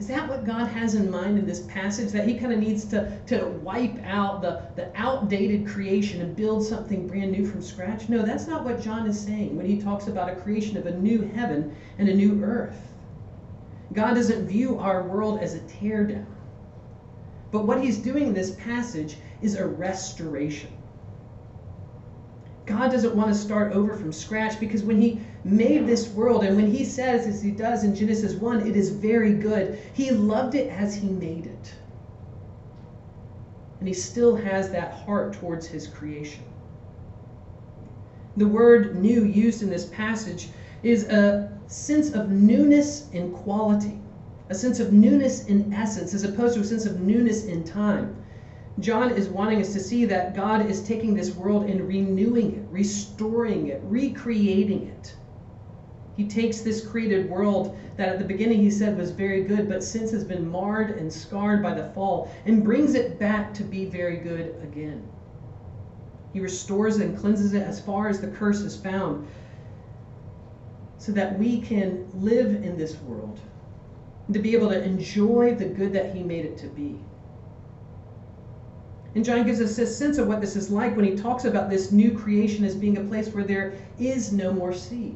Is 0.00 0.06
that 0.06 0.26
what 0.30 0.46
God 0.46 0.66
has 0.68 0.94
in 0.94 1.10
mind 1.10 1.38
in 1.38 1.44
this 1.44 1.60
passage? 1.66 2.10
That 2.12 2.26
he 2.26 2.38
kind 2.38 2.54
of 2.54 2.58
needs 2.58 2.86
to, 2.86 3.20
to 3.26 3.48
wipe 3.62 4.02
out 4.02 4.40
the, 4.40 4.62
the 4.74 4.90
outdated 4.94 5.66
creation 5.66 6.22
and 6.22 6.34
build 6.34 6.64
something 6.64 7.06
brand 7.06 7.32
new 7.32 7.46
from 7.46 7.60
scratch? 7.60 8.08
No, 8.08 8.22
that's 8.22 8.46
not 8.46 8.64
what 8.64 8.80
John 8.80 9.06
is 9.06 9.20
saying 9.20 9.54
when 9.54 9.66
he 9.66 9.78
talks 9.78 10.06
about 10.06 10.30
a 10.30 10.36
creation 10.36 10.78
of 10.78 10.86
a 10.86 10.98
new 10.98 11.30
heaven 11.34 11.76
and 11.98 12.08
a 12.08 12.14
new 12.14 12.42
earth. 12.42 12.80
God 13.92 14.14
doesn't 14.14 14.46
view 14.46 14.78
our 14.78 15.02
world 15.02 15.40
as 15.40 15.54
a 15.54 15.60
teardown. 15.60 16.24
But 17.50 17.66
what 17.66 17.84
he's 17.84 17.98
doing 17.98 18.28
in 18.28 18.32
this 18.32 18.52
passage 18.52 19.18
is 19.42 19.56
a 19.56 19.66
restoration. 19.66 20.70
God 22.64 22.90
doesn't 22.90 23.14
want 23.14 23.28
to 23.28 23.34
start 23.34 23.72
over 23.72 23.94
from 23.96 24.12
scratch 24.12 24.58
because 24.60 24.82
when 24.82 24.98
he 24.98 25.20
made 25.44 25.86
this 25.86 26.08
world 26.08 26.44
and 26.44 26.56
when 26.56 26.70
he 26.70 26.84
says, 26.84 27.26
as 27.26 27.42
he 27.42 27.50
does 27.50 27.84
in 27.84 27.94
Genesis 27.94 28.34
1, 28.34 28.66
it 28.66 28.76
is 28.76 28.90
very 28.90 29.32
good, 29.32 29.78
he 29.94 30.10
loved 30.10 30.54
it 30.54 30.68
as 30.68 30.94
he 30.94 31.08
made 31.08 31.46
it. 31.46 31.74
And 33.78 33.88
he 33.88 33.94
still 33.94 34.36
has 34.36 34.70
that 34.70 34.92
heart 34.92 35.32
towards 35.32 35.66
his 35.66 35.86
creation. 35.86 36.44
The 38.36 38.46
word 38.46 38.96
new 38.96 39.24
used 39.24 39.62
in 39.62 39.70
this 39.70 39.86
passage 39.86 40.48
is 40.82 41.04
a 41.04 41.50
sense 41.66 42.12
of 42.12 42.30
newness 42.30 43.08
in 43.12 43.32
quality, 43.32 43.98
a 44.50 44.54
sense 44.54 44.80
of 44.80 44.92
newness 44.92 45.46
in 45.46 45.72
essence, 45.72 46.14
as 46.14 46.24
opposed 46.24 46.54
to 46.54 46.60
a 46.60 46.64
sense 46.64 46.84
of 46.84 47.00
newness 47.00 47.44
in 47.44 47.64
time. 47.64 48.16
John 48.78 49.10
is 49.10 49.28
wanting 49.28 49.60
us 49.60 49.72
to 49.72 49.80
see 49.80 50.04
that 50.06 50.34
God 50.34 50.66
is 50.66 50.82
taking 50.82 51.14
this 51.14 51.34
world 51.34 51.64
and 51.64 51.86
renewing 51.86 52.56
it, 52.56 52.66
restoring 52.70 53.68
it, 53.68 53.80
recreating 53.84 54.86
it. 54.86 55.14
He 56.20 56.26
takes 56.26 56.60
this 56.60 56.86
created 56.86 57.30
world 57.30 57.78
that 57.96 58.10
at 58.10 58.18
the 58.18 58.26
beginning 58.26 58.60
he 58.60 58.70
said 58.70 58.98
was 58.98 59.10
very 59.10 59.42
good, 59.42 59.70
but 59.70 59.82
since 59.82 60.10
has 60.10 60.22
been 60.22 60.46
marred 60.46 60.98
and 60.98 61.10
scarred 61.10 61.62
by 61.62 61.72
the 61.72 61.88
fall, 61.94 62.30
and 62.44 62.62
brings 62.62 62.94
it 62.94 63.18
back 63.18 63.54
to 63.54 63.64
be 63.64 63.86
very 63.86 64.18
good 64.18 64.54
again. 64.62 65.02
He 66.34 66.40
restores 66.40 66.98
and 66.98 67.16
cleanses 67.16 67.54
it 67.54 67.62
as 67.62 67.80
far 67.80 68.10
as 68.10 68.20
the 68.20 68.28
curse 68.28 68.60
is 68.60 68.76
found, 68.76 69.28
so 70.98 71.10
that 71.12 71.38
we 71.38 71.62
can 71.62 72.06
live 72.12 72.48
in 72.48 72.76
this 72.76 73.00
world 73.00 73.40
and 74.26 74.34
to 74.34 74.40
be 74.40 74.54
able 74.54 74.68
to 74.68 74.84
enjoy 74.84 75.54
the 75.54 75.64
good 75.64 75.94
that 75.94 76.14
he 76.14 76.22
made 76.22 76.44
it 76.44 76.58
to 76.58 76.66
be. 76.66 76.98
And 79.14 79.24
John 79.24 79.46
gives 79.46 79.62
us 79.62 79.78
a 79.78 79.86
sense 79.86 80.18
of 80.18 80.28
what 80.28 80.42
this 80.42 80.54
is 80.54 80.70
like 80.70 80.94
when 80.96 81.06
he 81.06 81.16
talks 81.16 81.46
about 81.46 81.70
this 81.70 81.92
new 81.92 82.10
creation 82.10 82.66
as 82.66 82.74
being 82.74 82.98
a 82.98 83.04
place 83.04 83.28
where 83.28 83.42
there 83.42 83.72
is 83.98 84.34
no 84.34 84.52
more 84.52 84.74
sea. 84.74 85.14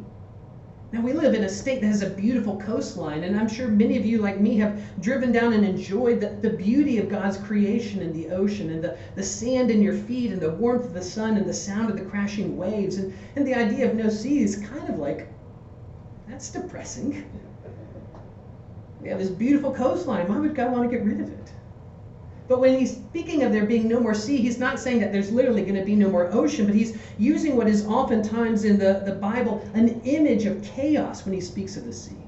Now, 0.95 1.01
we 1.01 1.13
live 1.13 1.35
in 1.35 1.43
a 1.43 1.49
state 1.49 1.81
that 1.81 1.89
has 1.89 2.03
a 2.03 2.11
beautiful 2.11 2.57
coastline, 2.57 3.25
and 3.25 3.37
I'm 3.37 3.49
sure 3.49 3.67
many 3.67 3.99
of 3.99 4.07
you, 4.07 4.19
like 4.19 4.39
me, 4.39 4.57
have 4.59 4.81
driven 5.01 5.33
down 5.33 5.53
and 5.53 5.65
enjoyed 5.65 6.21
the, 6.21 6.29
the 6.29 6.57
beauty 6.57 6.99
of 6.99 7.09
God's 7.09 7.37
creation 7.37 8.01
in 8.01 8.13
the 8.13 8.29
ocean, 8.29 8.71
and 8.71 8.85
the, 8.85 8.97
the 9.17 9.23
sand 9.25 9.73
in 9.73 9.83
your 9.83 9.97
feet, 9.97 10.31
and 10.31 10.41
the 10.41 10.53
warmth 10.53 10.85
of 10.85 10.95
the 10.95 11.03
sun, 11.03 11.37
and 11.37 11.49
the 11.49 11.53
sound 11.53 11.91
of 11.91 11.97
the 11.97 12.05
crashing 12.05 12.57
waves. 12.57 12.99
And, 12.99 13.13
and 13.35 13.45
the 13.45 13.57
idea 13.57 13.91
of 13.91 13.97
no 13.97 14.09
sea 14.09 14.39
is 14.45 14.55
kind 14.55 14.89
of 14.89 15.01
like, 15.01 15.27
that's 16.29 16.51
depressing. 16.51 17.29
We 19.01 19.09
have 19.09 19.19
this 19.19 19.31
beautiful 19.31 19.73
coastline. 19.73 20.29
Why 20.29 20.39
would 20.39 20.55
God 20.55 20.71
want 20.71 20.89
to 20.89 20.97
get 20.97 21.05
rid 21.05 21.19
of 21.19 21.29
it? 21.29 21.53
But 22.47 22.61
when 22.61 22.79
he's 22.79 22.97
speaking 22.97 23.43
of 23.43 23.53
there 23.53 23.65
being 23.65 23.89
no 23.89 24.01
more 24.01 24.13
sea, 24.13 24.37
he's 24.37 24.59
not 24.59 24.79
saying 24.79 25.01
that 25.01 25.13
there's 25.13 25.33
literally 25.33 25.63
going 25.63 25.77
to 25.77 25.85
be 25.85 25.97
no 25.97 26.11
more 26.11 26.31
ocean, 26.31 26.67
but 26.67 26.75
he's 26.75 26.99
using 27.17 27.57
what 27.57 27.69
is 27.69 27.87
oftentimes 27.87 28.65
in 28.65 28.79
the, 28.79 29.03
the 29.07 29.15
Bible 29.15 29.67
an 29.73 30.03
image 30.03 30.45
of 30.45 30.63
chaos 30.63 31.25
when 31.25 31.33
he 31.33 31.41
speaks 31.41 31.79
of 31.79 31.87
the 31.87 31.93
sea. 31.93 32.19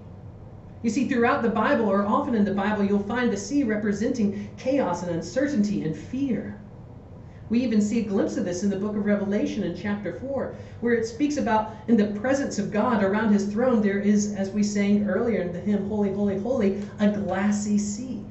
You 0.82 0.88
see, 0.88 1.06
throughout 1.06 1.42
the 1.42 1.50
Bible, 1.50 1.84
or 1.84 2.06
often 2.06 2.34
in 2.34 2.46
the 2.46 2.54
Bible, 2.54 2.82
you'll 2.82 3.00
find 3.00 3.30
the 3.30 3.36
sea 3.36 3.62
representing 3.62 4.48
chaos 4.56 5.02
and 5.02 5.10
uncertainty 5.10 5.82
and 5.82 5.94
fear. 5.94 6.58
We 7.50 7.62
even 7.62 7.82
see 7.82 8.00
a 8.00 8.08
glimpse 8.08 8.38
of 8.38 8.46
this 8.46 8.62
in 8.62 8.70
the 8.70 8.76
book 8.76 8.96
of 8.96 9.04
Revelation 9.04 9.64
in 9.64 9.76
chapter 9.76 10.14
4, 10.14 10.54
where 10.80 10.94
it 10.94 11.04
speaks 11.04 11.36
about 11.36 11.76
in 11.88 11.96
the 11.98 12.18
presence 12.18 12.58
of 12.58 12.72
God 12.72 13.02
around 13.02 13.34
his 13.34 13.52
throne, 13.52 13.82
there 13.82 13.98
is, 13.98 14.32
as 14.34 14.48
we 14.48 14.62
sang 14.62 15.06
earlier 15.08 15.42
in 15.42 15.52
the 15.52 15.60
hymn, 15.60 15.88
Holy, 15.88 16.12
Holy, 16.14 16.38
Holy, 16.38 16.82
a 17.00 17.10
glassy 17.10 17.76
sea 17.76 18.24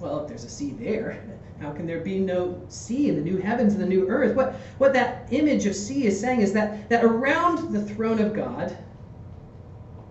well, 0.00 0.20
if 0.20 0.28
there's 0.28 0.44
a 0.44 0.48
sea 0.48 0.70
there, 0.72 1.22
how 1.60 1.72
can 1.72 1.86
there 1.86 2.00
be 2.00 2.18
no 2.18 2.60
sea 2.68 3.08
in 3.08 3.16
the 3.16 3.20
new 3.20 3.36
heavens 3.36 3.74
and 3.74 3.82
the 3.82 3.86
new 3.86 4.08
earth? 4.08 4.34
What, 4.34 4.54
what 4.78 4.92
that 4.94 5.28
image 5.30 5.66
of 5.66 5.74
sea 5.74 6.06
is 6.06 6.18
saying 6.18 6.40
is 6.40 6.52
that, 6.54 6.88
that 6.88 7.04
around 7.04 7.72
the 7.72 7.82
throne 7.82 8.18
of 8.18 8.32
God, 8.32 8.76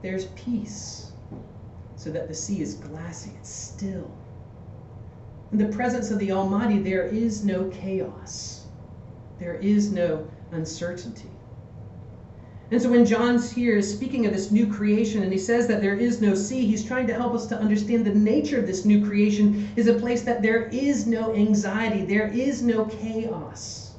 there's 0.02 0.26
peace, 0.28 1.12
so 1.96 2.12
that 2.12 2.28
the 2.28 2.34
sea 2.34 2.62
is 2.62 2.76
glassy, 2.76 3.32
it's 3.40 3.50
still. 3.50 4.10
In 5.52 5.58
the 5.58 5.76
presence 5.76 6.12
of 6.12 6.20
the 6.20 6.32
Almighty, 6.32 6.80
there 6.80 7.08
is 7.08 7.44
no 7.44 7.70
chaos, 7.70 8.68
there 9.40 9.56
is 9.56 9.92
no 9.92 10.30
uncertainty. 10.52 11.30
And 12.72 12.80
so 12.80 12.92
when 12.92 13.06
John's 13.06 13.52
here 13.52 13.78
is 13.78 13.92
speaking 13.92 14.28
of 14.28 14.34
this 14.34 14.52
new 14.52 14.72
creation 14.72 15.24
and 15.24 15.32
he 15.32 15.40
says 15.40 15.66
that 15.68 15.82
there 15.82 15.96
is 15.96 16.22
no 16.22 16.36
sea, 16.36 16.68
he's 16.68 16.86
trying 16.86 17.08
to 17.08 17.16
help 17.16 17.34
us 17.34 17.48
to 17.48 17.58
understand 17.58 18.06
the 18.06 18.14
nature 18.14 18.60
of 18.60 18.68
this 18.68 18.86
new 18.86 19.04
creation 19.04 19.72
is 19.76 19.88
a 19.88 19.96
place 19.96 20.22
that 20.22 20.44
there 20.44 20.66
is 20.66 21.08
no 21.08 21.34
anxiety, 21.34 22.06
there 22.06 22.28
is 22.28 22.62
no 22.62 22.86
chaos, 22.86 23.94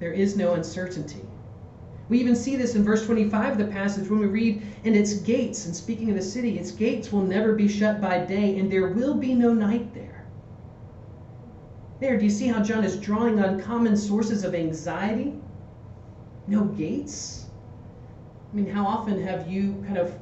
there 0.00 0.12
is 0.12 0.36
no 0.36 0.54
uncertainty. 0.54 1.20
We 2.08 2.18
even 2.18 2.34
see 2.34 2.56
this 2.56 2.74
in 2.74 2.82
verse 2.82 3.06
25 3.06 3.52
of 3.52 3.58
the 3.58 3.72
passage 3.72 4.10
when 4.10 4.18
we 4.18 4.26
read, 4.26 4.62
And 4.84 4.96
its 4.96 5.14
gates, 5.14 5.66
and 5.66 5.74
speaking 5.74 6.10
of 6.10 6.16
the 6.16 6.22
city, 6.22 6.58
its 6.58 6.72
gates 6.72 7.12
will 7.12 7.22
never 7.22 7.54
be 7.54 7.68
shut 7.68 8.00
by 8.00 8.24
day, 8.24 8.58
and 8.58 8.70
there 8.70 8.88
will 8.88 9.14
be 9.14 9.34
no 9.34 9.54
night 9.54 9.94
there. 9.94 10.26
There, 12.00 12.18
do 12.18 12.24
you 12.24 12.30
see 12.30 12.48
how 12.48 12.62
John 12.62 12.84
is 12.84 12.96
drawing 12.96 13.40
on 13.40 13.62
common 13.62 13.96
sources 13.96 14.44
of 14.44 14.54
anxiety? 14.54 15.32
No 16.46 16.64
gates? 16.64 17.46
I 18.52 18.56
mean, 18.56 18.66
how 18.66 18.86
often 18.86 19.20
have 19.22 19.50
you 19.50 19.82
kind 19.86 19.98
of 19.98 20.14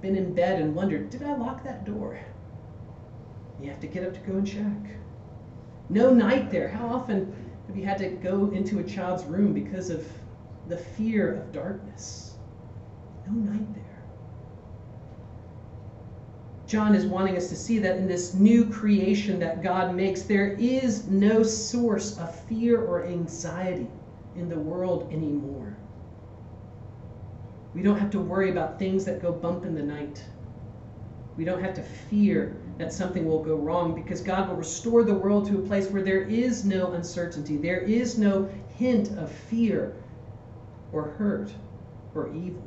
been 0.00 0.16
in 0.16 0.34
bed 0.34 0.60
and 0.60 0.74
wondered, 0.74 1.10
did 1.10 1.22
I 1.22 1.36
lock 1.36 1.62
that 1.64 1.84
door? 1.84 2.18
You 3.60 3.70
have 3.70 3.80
to 3.80 3.86
get 3.86 4.04
up 4.04 4.14
to 4.14 4.20
go 4.20 4.38
and 4.38 4.46
check. 4.46 4.96
No 5.88 6.12
night 6.12 6.50
there. 6.50 6.68
How 6.68 6.86
often 6.86 7.34
have 7.68 7.76
you 7.76 7.84
had 7.84 7.98
to 7.98 8.08
go 8.08 8.50
into 8.50 8.80
a 8.80 8.82
child's 8.82 9.24
room 9.24 9.52
because 9.52 9.90
of 9.90 10.06
the 10.68 10.76
fear 10.76 11.34
of 11.34 11.52
darkness? 11.52 12.34
No 13.26 13.34
night 13.34 13.74
there. 13.74 13.82
John 16.66 16.94
is 16.94 17.06
wanting 17.06 17.36
us 17.36 17.48
to 17.50 17.56
see 17.56 17.78
that 17.78 17.98
in 17.98 18.08
this 18.08 18.34
new 18.34 18.64
creation 18.64 19.38
that 19.40 19.62
God 19.62 19.94
makes, 19.94 20.22
there 20.22 20.52
is 20.54 21.06
no 21.06 21.42
source 21.42 22.18
of 22.18 22.34
fear 22.46 22.80
or 22.80 23.04
anxiety 23.04 23.86
in 24.36 24.48
the 24.48 24.58
world 24.58 25.12
anymore. 25.12 25.76
We 27.74 27.82
don't 27.82 27.98
have 27.98 28.10
to 28.10 28.20
worry 28.20 28.50
about 28.50 28.78
things 28.78 29.04
that 29.04 29.22
go 29.22 29.32
bump 29.32 29.64
in 29.64 29.74
the 29.74 29.82
night. 29.82 30.22
We 31.36 31.44
don't 31.44 31.62
have 31.62 31.74
to 31.74 31.82
fear 31.82 32.56
that 32.78 32.92
something 32.92 33.26
will 33.26 33.42
go 33.42 33.56
wrong 33.56 33.94
because 33.94 34.20
God 34.20 34.48
will 34.48 34.56
restore 34.56 35.04
the 35.04 35.14
world 35.14 35.46
to 35.48 35.58
a 35.58 35.62
place 35.62 35.88
where 35.88 36.02
there 36.02 36.22
is 36.22 36.64
no 36.64 36.92
uncertainty, 36.92 37.56
there 37.56 37.80
is 37.80 38.18
no 38.18 38.50
hint 38.76 39.16
of 39.18 39.30
fear 39.30 39.94
or 40.92 41.04
hurt 41.04 41.52
or 42.14 42.34
evil. 42.34 42.62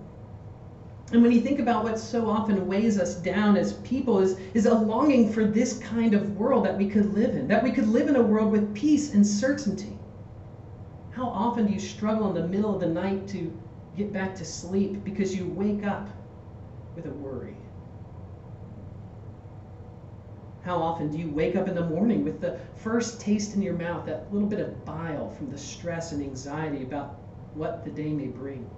And 1.12 1.22
when 1.22 1.32
you 1.32 1.42
think 1.42 1.60
about 1.60 1.84
what 1.84 2.00
so 2.00 2.28
often 2.28 2.68
weighs 2.68 3.00
us 3.00 3.16
down 3.16 3.58
as 3.58 3.74
people 3.74 4.20
is, 4.20 4.40
is 4.56 4.66
a 4.66 4.74
longing 4.74 5.32
for 5.32 5.46
this 5.46 5.78
kind 5.78 6.16
of 6.16 6.36
world 6.36 6.66
that 6.66 6.76
we 6.76 6.90
could 6.90 7.14
live 7.14 7.36
in, 7.36 7.48
that 7.48 7.64
we 7.64 7.72
could 7.72 7.88
live 7.88 8.08
in 8.08 8.16
a 8.16 8.22
world 8.22 8.52
with 8.52 8.74
peace 8.74 9.14
and 9.14 9.26
certainty. 9.26 9.95
How 11.16 11.28
often 11.28 11.68
do 11.68 11.72
you 11.72 11.80
struggle 11.80 12.28
in 12.28 12.36
the 12.36 12.46
middle 12.46 12.74
of 12.76 12.82
the 12.82 12.88
night 12.88 13.26
to 13.30 13.58
get 13.96 14.12
back 14.12 14.36
to 14.36 14.44
sleep 14.44 15.02
because 15.06 15.34
you 15.34 15.48
wake 15.48 15.86
up 15.86 16.10
with 16.94 17.06
a 17.06 17.10
worry? 17.10 17.56
How 20.64 20.76
often 20.76 21.10
do 21.10 21.18
you 21.18 21.30
wake 21.30 21.56
up 21.56 21.70
in 21.70 21.76
the 21.76 21.86
morning 21.86 22.26
with 22.26 22.42
the 22.42 22.60
first 22.76 23.22
taste 23.22 23.56
in 23.56 23.62
your 23.62 23.76
mouth, 23.76 24.06
that 24.08 24.34
little 24.34 24.50
bit 24.50 24.60
of 24.60 24.84
bile 24.84 25.30
from 25.30 25.50
the 25.50 25.58
stress 25.58 26.12
and 26.12 26.22
anxiety 26.22 26.84
about 26.84 27.18
what 27.54 27.86
the 27.86 27.92
day 27.92 28.12
may 28.12 28.28
bring? 28.28 28.70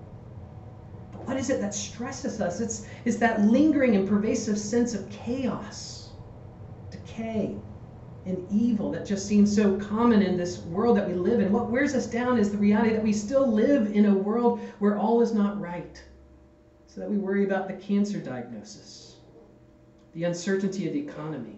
But 1.12 1.28
what 1.28 1.38
is 1.38 1.50
it 1.50 1.60
that 1.60 1.74
stresses 1.74 2.40
us? 2.40 2.60
It's, 2.60 2.86
it's 3.04 3.18
that 3.18 3.42
lingering 3.42 3.96
and 3.96 4.08
pervasive 4.08 4.60
sense 4.60 4.94
of 4.94 5.10
chaos, 5.10 6.10
decay, 6.92 7.56
and 8.28 8.46
evil 8.52 8.92
that 8.92 9.06
just 9.06 9.26
seems 9.26 9.54
so 9.56 9.78
common 9.78 10.22
in 10.22 10.36
this 10.36 10.60
world 10.60 10.98
that 10.98 11.08
we 11.08 11.14
live 11.14 11.40
in. 11.40 11.52
What 11.52 11.72
wears 11.72 11.96
us 11.96 12.06
down 12.08 12.38
is 12.38 12.52
the 12.52 12.58
reality 12.58 12.92
that 12.92 13.04
we 13.04 13.14
still 13.14 13.50
live 13.50 13.94
in 13.94 14.06
a 14.06 14.14
world 14.14 14.60
where 14.80 14.98
all 14.98 15.22
is 15.22 15.34
not 15.34 15.60
right. 15.60 16.04
So 16.88 17.00
that 17.00 17.10
we 17.10 17.18
worry 17.18 17.46
about 17.46 17.68
the 17.68 17.76
cancer 17.76 18.20
diagnosis, 18.20 19.16
the 20.14 20.26
uncertainty 20.26 20.88
of 20.88 20.94
the 20.94 21.00
economy, 21.00 21.58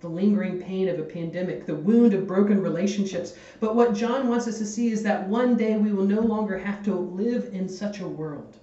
the 0.00 0.08
lingering 0.08 0.60
pain 0.62 0.88
of 0.88 1.00
a 1.00 1.02
pandemic, 1.02 1.66
the 1.66 1.74
wound 1.74 2.14
of 2.14 2.28
broken 2.28 2.62
relationships. 2.62 3.36
But 3.58 3.74
what 3.74 3.94
John 3.94 4.28
wants 4.28 4.46
us 4.46 4.58
to 4.58 4.66
see 4.66 4.92
is 4.92 5.02
that 5.02 5.26
one 5.26 5.56
day 5.56 5.76
we 5.76 5.92
will 5.92 6.06
no 6.06 6.20
longer 6.20 6.56
have 6.58 6.84
to 6.84 6.94
live 6.94 7.50
in 7.52 7.68
such 7.68 7.98
a 7.98 8.06
world. 8.06 8.56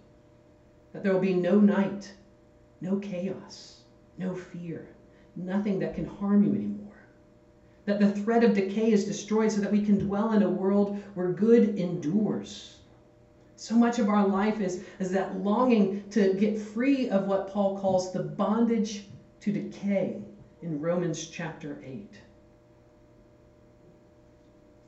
That 0.93 1.03
there 1.03 1.11
will 1.11 1.19
be 1.19 1.33
no 1.33 1.59
night, 1.59 2.13
no 2.79 2.97
chaos, 2.97 3.81
no 4.17 4.33
fear, 4.33 4.87
nothing 5.35 5.79
that 5.79 5.95
can 5.95 6.05
harm 6.05 6.45
you 6.45 6.53
anymore 6.53 6.84
that 7.85 7.99
the 7.99 8.11
threat 8.11 8.43
of 8.43 8.53
decay 8.53 8.91
is 8.91 9.05
destroyed 9.05 9.51
so 9.51 9.61
that 9.61 9.71
we 9.71 9.83
can 9.83 9.99
dwell 9.99 10.33
in 10.33 10.43
a 10.43 10.49
world 10.49 11.01
where 11.13 11.31
good 11.31 11.77
endures. 11.77 12.79
So 13.55 13.75
much 13.75 13.99
of 13.99 14.09
our 14.09 14.27
life 14.27 14.59
is, 14.59 14.83
is 14.99 15.11
that 15.11 15.37
longing 15.37 16.09
to 16.09 16.33
get 16.33 16.59
free 16.59 17.09
of 17.09 17.27
what 17.27 17.47
Paul 17.47 17.79
calls 17.79 18.11
the 18.11 18.23
bondage 18.23 19.05
to 19.41 19.51
decay 19.51 20.21
in 20.61 20.81
Romans 20.81 21.27
chapter 21.27 21.81
8. 21.85 22.19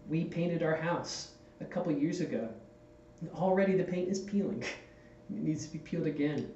We 0.10 0.26
painted 0.26 0.64
our 0.64 0.76
house 0.76 1.34
a 1.62 1.66
couple 1.66 1.92
years 1.92 2.20
ago. 2.22 2.50
Already 3.36 3.76
the 3.76 3.84
paint 3.84 4.10
is 4.10 4.20
peeling. 4.20 4.64
It 5.30 5.44
needs 5.44 5.66
to 5.66 5.74
be 5.74 5.80
peeled 5.80 6.08
again. 6.08 6.50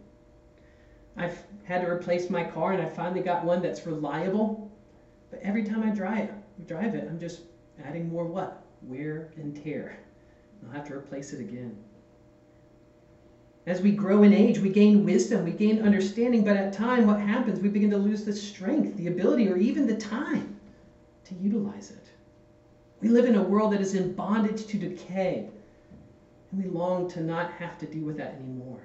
I've 1.17 1.37
had 1.65 1.81
to 1.81 1.89
replace 1.89 2.29
my 2.29 2.45
car 2.45 2.71
and 2.71 2.81
I 2.81 2.87
finally 2.87 3.21
got 3.21 3.43
one 3.43 3.61
that's 3.61 3.85
reliable 3.85 4.70
but 5.31 5.41
every 5.41 5.63
time 5.63 5.81
I 5.81 5.89
drive, 5.89 6.29
drive 6.67 6.93
it, 6.93 7.07
I'm 7.09 7.19
just 7.19 7.41
adding 7.83 8.09
more 8.09 8.25
what? 8.25 8.63
Wear 8.83 9.31
and 9.37 9.55
tear. 9.63 9.97
I'll 10.65 10.73
have 10.73 10.87
to 10.87 10.93
replace 10.93 11.33
it 11.33 11.39
again. 11.39 11.75
As 13.65 13.81
we 13.81 13.91
grow 13.91 14.23
in 14.23 14.33
age, 14.33 14.59
we 14.59 14.69
gain 14.69 15.05
wisdom, 15.05 15.43
we 15.43 15.51
gain 15.51 15.83
understanding, 15.83 16.43
but 16.43 16.57
at 16.57 16.73
time, 16.73 17.07
what 17.07 17.19
happens? 17.19 17.59
We 17.59 17.69
begin 17.69 17.91
to 17.91 17.97
lose 17.97 18.23
the 18.23 18.33
strength, 18.33 18.97
the 18.97 19.07
ability, 19.07 19.47
or 19.49 19.57
even 19.57 19.87
the 19.87 19.95
time 19.95 20.59
to 21.25 21.35
utilize 21.35 21.91
it. 21.91 22.09
We 22.99 23.09
live 23.09 23.25
in 23.25 23.35
a 23.35 23.41
world 23.41 23.71
that 23.73 23.81
is 23.81 23.93
in 23.93 24.13
bondage 24.13 24.65
to 24.65 24.77
decay, 24.77 25.49
and 26.51 26.63
we 26.63 26.69
long 26.69 27.09
to 27.11 27.21
not 27.21 27.51
have 27.53 27.77
to 27.79 27.85
deal 27.85 28.03
with 28.03 28.17
that 28.17 28.33
anymore. 28.33 28.81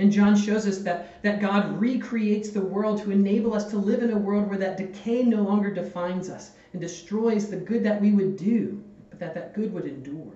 And 0.00 0.10
John 0.10 0.34
shows 0.34 0.66
us 0.66 0.78
that, 0.78 1.22
that 1.22 1.42
God 1.42 1.78
recreates 1.78 2.48
the 2.48 2.62
world 2.62 3.02
to 3.02 3.10
enable 3.10 3.52
us 3.52 3.66
to 3.66 3.76
live 3.76 4.02
in 4.02 4.12
a 4.12 4.18
world 4.18 4.48
where 4.48 4.56
that 4.56 4.78
decay 4.78 5.22
no 5.24 5.42
longer 5.42 5.70
defines 5.70 6.30
us 6.30 6.52
and 6.72 6.80
destroys 6.80 7.50
the 7.50 7.58
good 7.58 7.84
that 7.84 8.00
we 8.00 8.12
would 8.12 8.38
do, 8.38 8.82
but 9.10 9.18
that 9.18 9.34
that 9.34 9.52
good 9.52 9.74
would 9.74 9.84
endure. 9.84 10.32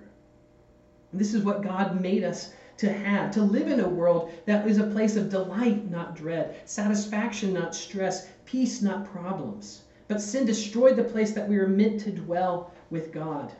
And 1.11 1.19
this 1.19 1.33
is 1.33 1.41
what 1.41 1.63
God 1.63 1.99
made 1.99 2.23
us 2.23 2.53
to 2.77 2.93
have, 2.93 3.31
to 3.31 3.41
live 3.41 3.67
in 3.67 3.79
a 3.79 3.89
world 3.89 4.31
that 4.45 4.67
is 4.67 4.77
a 4.77 4.85
place 4.85 5.15
of 5.15 5.31
delight, 5.31 5.89
not 5.89 6.15
dread, 6.15 6.57
satisfaction, 6.65 7.51
not 7.51 7.73
stress, 7.73 8.27
peace, 8.45 8.83
not 8.83 9.11
problems. 9.11 9.85
But 10.07 10.21
sin 10.21 10.45
destroyed 10.45 10.95
the 10.95 11.03
place 11.03 11.31
that 11.31 11.49
we 11.49 11.57
were 11.57 11.67
meant 11.67 12.01
to 12.01 12.11
dwell 12.11 12.71
with 12.91 13.11
God. 13.11 13.51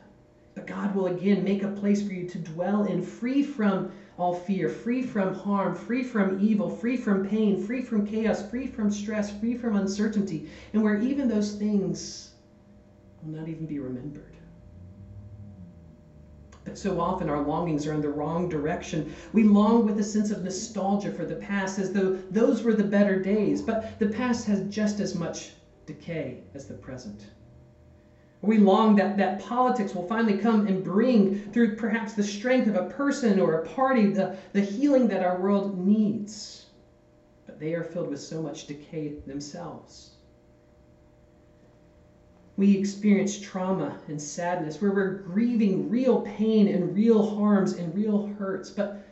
But 0.53 0.67
God 0.67 0.93
will 0.93 1.07
again 1.07 1.43
make 1.43 1.63
a 1.63 1.69
place 1.69 2.05
for 2.05 2.13
you 2.13 2.29
to 2.29 2.37
dwell 2.37 2.83
in, 2.83 3.01
free 3.01 3.41
from 3.41 3.91
all 4.17 4.33
fear, 4.33 4.69
free 4.69 5.01
from 5.01 5.33
harm, 5.35 5.75
free 5.75 6.03
from 6.03 6.39
evil, 6.39 6.69
free 6.69 6.95
from 6.95 7.27
pain, 7.27 7.61
free 7.65 7.81
from 7.81 8.07
chaos, 8.07 8.49
free 8.49 8.67
from 8.67 8.91
stress, 8.91 9.31
free 9.39 9.55
from 9.55 9.75
uncertainty, 9.75 10.49
and 10.73 10.81
where 10.81 10.99
even 10.99 11.27
those 11.27 11.55
things 11.55 12.31
will 13.21 13.31
not 13.31 13.47
even 13.47 13.65
be 13.65 13.79
remembered. 13.79 14.35
But 16.63 16.77
so 16.77 16.99
often 16.99 17.29
our 17.29 17.41
longings 17.41 17.85
are 17.85 17.93
in 17.93 18.01
the 18.01 18.09
wrong 18.09 18.49
direction. 18.49 19.13
We 19.33 19.43
long 19.43 19.85
with 19.85 19.99
a 19.99 20.03
sense 20.03 20.31
of 20.31 20.43
nostalgia 20.43 21.11
for 21.11 21.25
the 21.25 21.35
past 21.35 21.77
as 21.77 21.91
though 21.91 22.13
those 22.31 22.63
were 22.63 22.73
the 22.73 22.83
better 22.83 23.21
days, 23.21 23.61
but 23.61 23.99
the 23.99 24.07
past 24.07 24.47
has 24.47 24.61
just 24.73 24.99
as 24.99 25.13
much 25.13 25.51
decay 25.85 26.39
as 26.55 26.65
the 26.65 26.73
present. 26.73 27.27
We 28.45 28.59
long 28.59 28.95
that, 28.97 29.17
that 29.17 29.39
politics 29.39 29.95
will 29.95 30.07
finally 30.07 30.37
come 30.37 30.67
and 30.67 30.83
bring, 30.83 31.51
through 31.51 31.75
perhaps 31.75 32.13
the 32.13 32.23
strength 32.23 32.67
of 32.67 32.75
a 32.75 32.89
person 32.89 33.39
or 33.39 33.61
a 33.61 33.67
party, 33.67 34.07
the, 34.07 34.37
the 34.53 34.61
healing 34.61 35.07
that 35.07 35.23
our 35.23 35.41
world 35.41 35.77
needs. 35.77 36.67
But 37.45 37.59
they 37.59 37.73
are 37.73 37.83
filled 37.83 38.09
with 38.09 38.19
so 38.19 38.41
much 38.41 38.67
decay 38.67 39.15
themselves. 39.25 40.11
We 42.57 42.77
experience 42.77 43.39
trauma 43.39 43.99
and 44.07 44.21
sadness 44.21 44.81
where 44.81 44.91
we're 44.91 45.15
grieving 45.15 45.89
real 45.89 46.21
pain 46.21 46.67
and 46.67 46.95
real 46.95 47.35
harms 47.35 47.73
and 47.73 47.93
real 47.93 48.27
hurts, 48.27 48.69
but 48.69 49.03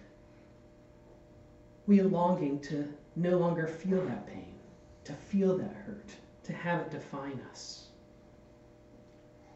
we 1.87 1.99
are 1.99 2.07
longing 2.07 2.59
to 2.61 2.87
no 3.15 3.37
longer 3.37 3.67
feel 3.67 4.05
that 4.05 4.27
pain, 4.27 4.55
to 5.03 5.13
feel 5.13 5.57
that 5.57 5.75
hurt, 5.85 6.09
to 6.43 6.53
have 6.53 6.81
it 6.81 6.91
define 6.91 7.41
us. 7.51 7.82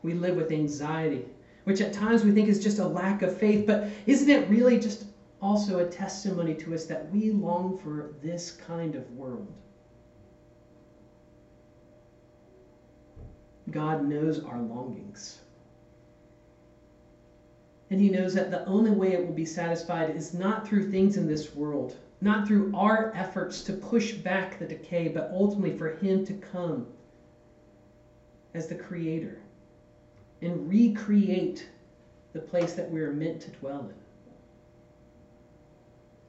We 0.08 0.14
live 0.14 0.38
with 0.38 0.54
anxiety, 0.54 1.26
which 1.66 1.82
at 1.82 1.92
times 1.92 2.24
we 2.24 2.32
think 2.32 2.48
is 2.48 2.64
just 2.64 2.80
a 2.80 2.88
lack 2.88 3.24
of 3.24 3.38
faith, 3.38 3.68
but 3.68 3.90
isn't 4.06 4.30
it 4.30 4.48
really 4.48 4.80
just 4.80 5.04
also 5.42 5.80
a 5.80 5.90
testimony 5.90 6.54
to 6.54 6.74
us 6.74 6.86
that 6.86 7.12
we 7.12 7.32
long 7.32 7.78
for 7.78 8.14
this 8.24 8.52
kind 8.52 8.96
of 8.96 9.12
world? 9.12 9.52
God 13.70 14.08
knows 14.08 14.42
our 14.46 14.62
longings. 14.62 15.40
And 17.90 18.00
He 18.00 18.10
knows 18.10 18.34
that 18.34 18.50
the 18.50 18.66
only 18.66 18.92
way 18.92 19.12
it 19.12 19.28
will 19.28 19.34
be 19.34 19.44
satisfied 19.44 20.16
is 20.16 20.34
not 20.34 20.66
through 20.66 20.90
things 20.90 21.18
in 21.18 21.28
this 21.28 21.54
world, 21.54 21.98
not 22.22 22.48
through 22.48 22.74
our 22.74 23.12
efforts 23.14 23.62
to 23.64 23.74
push 23.74 24.14
back 24.14 24.58
the 24.58 24.66
decay, 24.66 25.10
but 25.10 25.32
ultimately 25.34 25.78
for 25.78 25.98
Him 25.98 26.26
to 26.28 26.34
come 26.36 26.88
as 28.54 28.68
the 28.68 28.76
Creator 28.76 29.42
and 30.42 30.70
recreate 30.70 31.68
the 32.34 32.40
place 32.40 32.74
that 32.74 32.90
we 32.90 33.02
are 33.02 33.14
meant 33.14 33.42
to 33.42 33.52
dwell 33.52 33.82
in. 33.82 33.96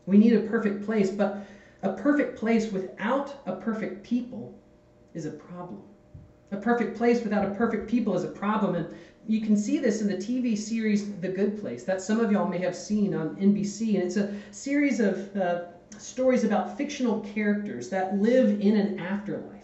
We 0.06 0.16
need 0.16 0.34
a 0.34 0.40
perfect 0.40 0.84
place, 0.84 1.10
but 1.10 1.44
a 1.82 1.92
perfect 1.92 2.38
place 2.38 2.72
without 2.72 3.34
a 3.46 3.52
perfect 3.52 4.02
people 4.02 4.58
is 5.14 5.26
a 5.26 5.30
problem. 5.30 5.82
A 6.50 6.56
perfect 6.56 6.96
place 6.96 7.22
without 7.22 7.44
a 7.44 7.50
perfect 7.50 7.88
people 7.88 8.14
is 8.14 8.24
a 8.24 8.28
problem. 8.28 8.74
And 8.74 8.94
you 9.26 9.42
can 9.42 9.54
see 9.54 9.78
this 9.78 10.00
in 10.00 10.08
the 10.08 10.16
TV 10.16 10.56
series 10.56 11.12
The 11.20 11.28
Good 11.28 11.60
Place 11.60 11.84
that 11.84 12.00
some 12.00 12.20
of 12.20 12.32
y'all 12.32 12.48
may 12.48 12.58
have 12.58 12.74
seen 12.74 13.14
on 13.14 13.36
NBC. 13.36 13.94
And 13.94 14.04
it's 14.04 14.16
a 14.16 14.34
series 14.50 14.98
of 14.98 15.36
uh, 15.36 15.64
stories 15.98 16.44
about 16.44 16.78
fictional 16.78 17.20
characters 17.20 17.90
that 17.90 18.16
live 18.16 18.60
in 18.60 18.76
an 18.76 18.98
afterlife. 18.98 19.57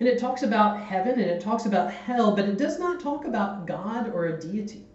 And 0.00 0.08
it 0.08 0.18
talks 0.18 0.42
about 0.42 0.80
heaven 0.80 1.12
and 1.12 1.30
it 1.30 1.40
talks 1.40 1.66
about 1.66 1.92
hell, 1.92 2.34
but 2.34 2.48
it 2.48 2.58
does 2.58 2.78
not 2.78 3.00
talk 3.00 3.24
about 3.24 3.66
God 3.66 4.12
or 4.12 4.26
a 4.26 4.40
deity. 4.40 4.86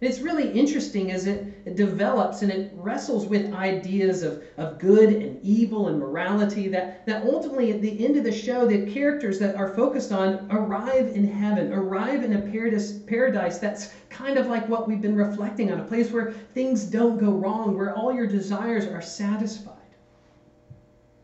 it's 0.00 0.20
really 0.20 0.50
interesting 0.50 1.12
as 1.12 1.26
it, 1.26 1.62
it, 1.64 1.76
develops 1.76 2.42
and 2.42 2.50
it 2.50 2.72
wrestles 2.74 3.26
with 3.26 3.54
ideas 3.54 4.22
of, 4.22 4.42
of 4.58 4.78
good 4.78 5.10
and 5.10 5.40
evil 5.42 5.88
and 5.88 5.98
morality 5.98 6.68
that, 6.68 7.06
that 7.06 7.22
ultimately 7.24 7.72
at 7.72 7.80
the 7.80 8.04
end 8.04 8.16
of 8.16 8.24
the 8.24 8.32
show, 8.32 8.66
the 8.66 8.84
characters 8.92 9.38
that 9.38 9.54
are 9.54 9.74
focused 9.74 10.12
on 10.12 10.46
arrive 10.50 11.08
in 11.08 11.26
heaven, 11.26 11.72
arrive 11.72 12.22
in 12.24 12.34
a 12.34 12.40
paradise, 12.40 12.92
paradise 13.06 13.58
that's 13.58 13.92
kind 14.10 14.36
of 14.36 14.46
like 14.48 14.68
what 14.68 14.86
we've 14.88 15.00
been 15.00 15.16
reflecting 15.16 15.72
on, 15.72 15.80
a 15.80 15.84
place 15.84 16.10
where 16.10 16.32
things 16.52 16.84
don't 16.84 17.16
go 17.18 17.30
wrong, 17.30 17.76
where 17.76 17.94
all 17.94 18.12
your 18.12 18.26
desires 18.26 18.86
are 18.86 19.00
satisfied. 19.00 19.73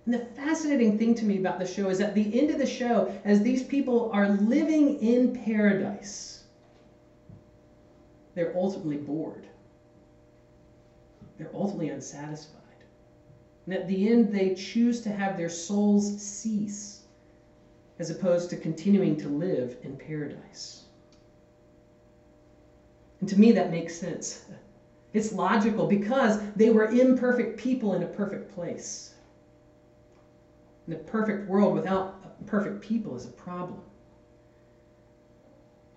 And 0.05 0.15
the 0.15 0.25
fascinating 0.37 0.99
thing 0.99 1.15
to 1.17 1.25
me 1.25 1.39
about 1.39 1.59
the 1.59 1.67
show 1.67 1.91
is 1.91 2.01
at 2.01 2.15
the 2.15 2.41
end 2.41 2.51
of 2.51 2.59
the 2.59 2.67
show, 2.67 3.15
as 3.25 3.43
these 3.43 3.63
people 3.63 4.11
are 4.13 4.31
living 4.31 4.99
in 5.01 5.35
paradise, 5.45 6.45
they're 8.35 8.57
ultimately 8.57 8.97
bored. 8.97 9.47
They're 11.37 11.55
ultimately 11.55 11.91
unsatisfied. 11.91 12.57
And 13.67 13.75
at 13.75 13.89
the 13.89 14.09
end, 14.09 14.33
they 14.33 14.55
choose 14.55 15.01
to 15.03 15.11
have 15.11 15.37
their 15.37 15.49
souls 15.49 16.21
cease 16.21 17.03
as 17.99 18.11
opposed 18.11 18.49
to 18.51 18.57
continuing 18.57 19.17
to 19.19 19.29
live 19.29 19.77
in 19.83 19.97
paradise. 19.97 20.85
And 23.21 23.29
to 23.29 23.39
me, 23.39 23.53
that 23.53 23.71
makes 23.71 23.95
sense. 23.95 24.43
It's 25.13 25.33
logical 25.33 25.87
because 25.87 26.41
they 26.57 26.71
were 26.71 26.87
imperfect 26.87 27.59
people 27.59 27.95
in 27.95 28.03
a 28.03 28.07
perfect 28.07 28.55
place. 28.55 29.15
And 30.91 30.99
a 30.99 31.05
perfect 31.05 31.49
world 31.49 31.77
without 31.77 32.47
perfect 32.47 32.81
people 32.81 33.15
is 33.15 33.25
a 33.25 33.29
problem. 33.29 33.81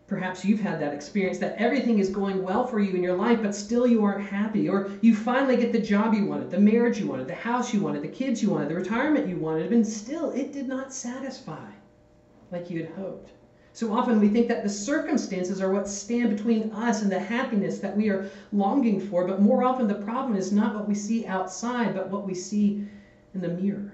Perhaps 0.06 0.46
you've 0.46 0.60
had 0.60 0.80
that 0.80 0.94
experience 0.94 1.40
that 1.40 1.56
everything 1.58 1.98
is 1.98 2.10
going 2.10 2.44
well 2.44 2.68
for 2.68 2.80
you 2.80 2.94
in 2.94 3.02
your 3.02 3.16
life, 3.16 3.42
but 3.42 3.56
still 3.56 3.88
you 3.88 4.04
aren't 4.04 4.24
happy. 4.24 4.70
Or 4.70 4.92
you 5.02 5.16
finally 5.16 5.58
get 5.58 5.72
the 5.72 5.80
job 5.80 6.14
you 6.14 6.28
wanted, 6.28 6.52
the 6.52 6.60
marriage 6.60 7.00
you 7.00 7.08
wanted, 7.08 7.28
the 7.28 7.34
house 7.34 7.74
you 7.74 7.80
wanted, 7.80 8.04
the 8.04 8.08
kids 8.08 8.44
you 8.44 8.52
wanted, 8.52 8.70
the 8.70 8.76
retirement 8.76 9.28
you 9.28 9.38
wanted, 9.38 9.74
and 9.74 9.88
still 9.88 10.30
it 10.30 10.54
did 10.54 10.68
not 10.68 10.94
satisfy 10.94 11.72
like 12.52 12.70
you 12.70 12.84
had 12.84 12.94
hoped. 12.94 13.32
So 13.72 13.92
often 13.92 14.20
we 14.20 14.30
think 14.30 14.48
that 14.50 14.62
the 14.62 14.70
circumstances 14.70 15.60
are 15.60 15.72
what 15.72 15.88
stand 15.88 16.38
between 16.38 16.72
us 16.72 17.02
and 17.02 17.12
the 17.12 17.18
happiness 17.20 17.80
that 17.80 17.98
we 17.98 18.10
are 18.10 18.30
longing 18.52 19.00
for, 19.00 19.26
but 19.26 19.42
more 19.42 19.64
often 19.64 19.88
the 19.88 19.96
problem 19.96 20.36
is 20.36 20.52
not 20.52 20.76
what 20.76 20.88
we 20.88 20.94
see 20.94 21.26
outside, 21.26 21.96
but 21.96 22.12
what 22.12 22.28
we 22.28 22.36
see 22.36 22.88
in 23.34 23.42
the 23.42 23.48
mirror. 23.48 23.93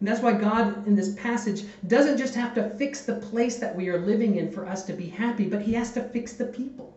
And 0.00 0.08
that's 0.08 0.22
why 0.22 0.32
God 0.32 0.86
in 0.86 0.96
this 0.96 1.14
passage 1.14 1.64
doesn't 1.86 2.16
just 2.16 2.34
have 2.34 2.54
to 2.54 2.70
fix 2.70 3.02
the 3.02 3.16
place 3.16 3.58
that 3.58 3.76
we 3.76 3.88
are 3.88 3.98
living 3.98 4.36
in 4.36 4.50
for 4.50 4.66
us 4.66 4.82
to 4.84 4.94
be 4.94 5.08
happy, 5.08 5.44
but 5.46 5.60
he 5.60 5.74
has 5.74 5.92
to 5.92 6.02
fix 6.02 6.32
the 6.32 6.46
people. 6.46 6.96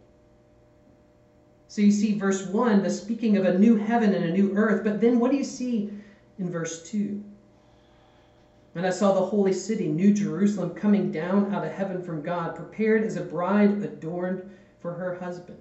So 1.67 1.81
you 1.81 1.91
see 1.91 2.17
verse 2.17 2.45
1, 2.45 2.81
the 2.81 2.89
speaking 2.89 3.35
of 3.35 3.45
a 3.45 3.57
new 3.57 3.75
heaven 3.75 4.13
and 4.13 4.25
a 4.25 4.31
new 4.31 4.55
earth, 4.55 4.83
but 4.85 5.01
then 5.01 5.19
what 5.19 5.31
do 5.31 5.37
you 5.37 5.43
see 5.43 5.89
in 6.39 6.49
verse 6.49 6.89
2? 6.89 7.21
And 8.75 8.87
I 8.87 8.89
saw 8.89 9.11
the 9.13 9.25
holy 9.25 9.53
city, 9.53 9.87
New 9.87 10.13
Jerusalem, 10.13 10.71
coming 10.73 11.11
down 11.11 11.53
out 11.53 11.65
of 11.65 11.71
heaven 11.71 12.01
from 12.01 12.21
God, 12.21 12.55
prepared 12.55 13.03
as 13.03 13.17
a 13.17 13.21
bride 13.21 13.83
adorned 13.83 14.49
for 14.79 14.93
her 14.93 15.15
husband. 15.15 15.59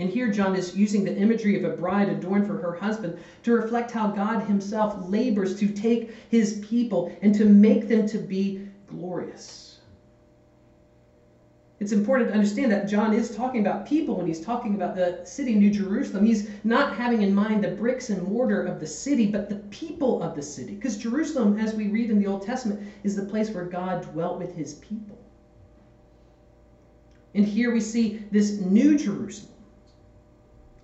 And 0.00 0.08
here 0.08 0.32
John 0.32 0.56
is 0.56 0.74
using 0.74 1.04
the 1.04 1.14
imagery 1.14 1.62
of 1.62 1.70
a 1.70 1.76
bride 1.76 2.08
adorned 2.08 2.46
for 2.46 2.56
her 2.56 2.72
husband 2.72 3.18
to 3.42 3.52
reflect 3.52 3.90
how 3.90 4.06
God 4.06 4.42
himself 4.44 4.96
labors 5.10 5.60
to 5.60 5.68
take 5.68 6.14
his 6.30 6.64
people 6.66 7.14
and 7.20 7.34
to 7.34 7.44
make 7.44 7.86
them 7.86 8.08
to 8.08 8.16
be 8.16 8.66
glorious. 8.86 9.80
It's 11.80 11.92
important 11.92 12.30
to 12.30 12.34
understand 12.34 12.72
that 12.72 12.88
John 12.88 13.12
is 13.12 13.36
talking 13.36 13.60
about 13.60 13.86
people 13.86 14.16
when 14.16 14.26
he's 14.26 14.40
talking 14.40 14.74
about 14.74 14.96
the 14.96 15.20
city, 15.24 15.54
New 15.54 15.70
Jerusalem. 15.70 16.24
He's 16.24 16.48
not 16.64 16.96
having 16.96 17.20
in 17.20 17.34
mind 17.34 17.62
the 17.62 17.68
bricks 17.68 18.08
and 18.08 18.22
mortar 18.22 18.62
of 18.62 18.80
the 18.80 18.86
city, 18.86 19.26
but 19.26 19.50
the 19.50 19.56
people 19.68 20.22
of 20.22 20.34
the 20.34 20.42
city. 20.42 20.76
Because 20.76 20.96
Jerusalem, 20.96 21.58
as 21.58 21.74
we 21.74 21.88
read 21.88 22.10
in 22.10 22.18
the 22.18 22.26
Old 22.26 22.46
Testament, 22.46 22.80
is 23.04 23.16
the 23.16 23.26
place 23.26 23.50
where 23.50 23.64
God 23.64 24.10
dwelt 24.12 24.38
with 24.38 24.54
his 24.54 24.74
people. 24.74 25.18
And 27.34 27.44
here 27.44 27.70
we 27.70 27.80
see 27.80 28.24
this 28.30 28.52
new 28.60 28.96
Jerusalem 28.96 29.50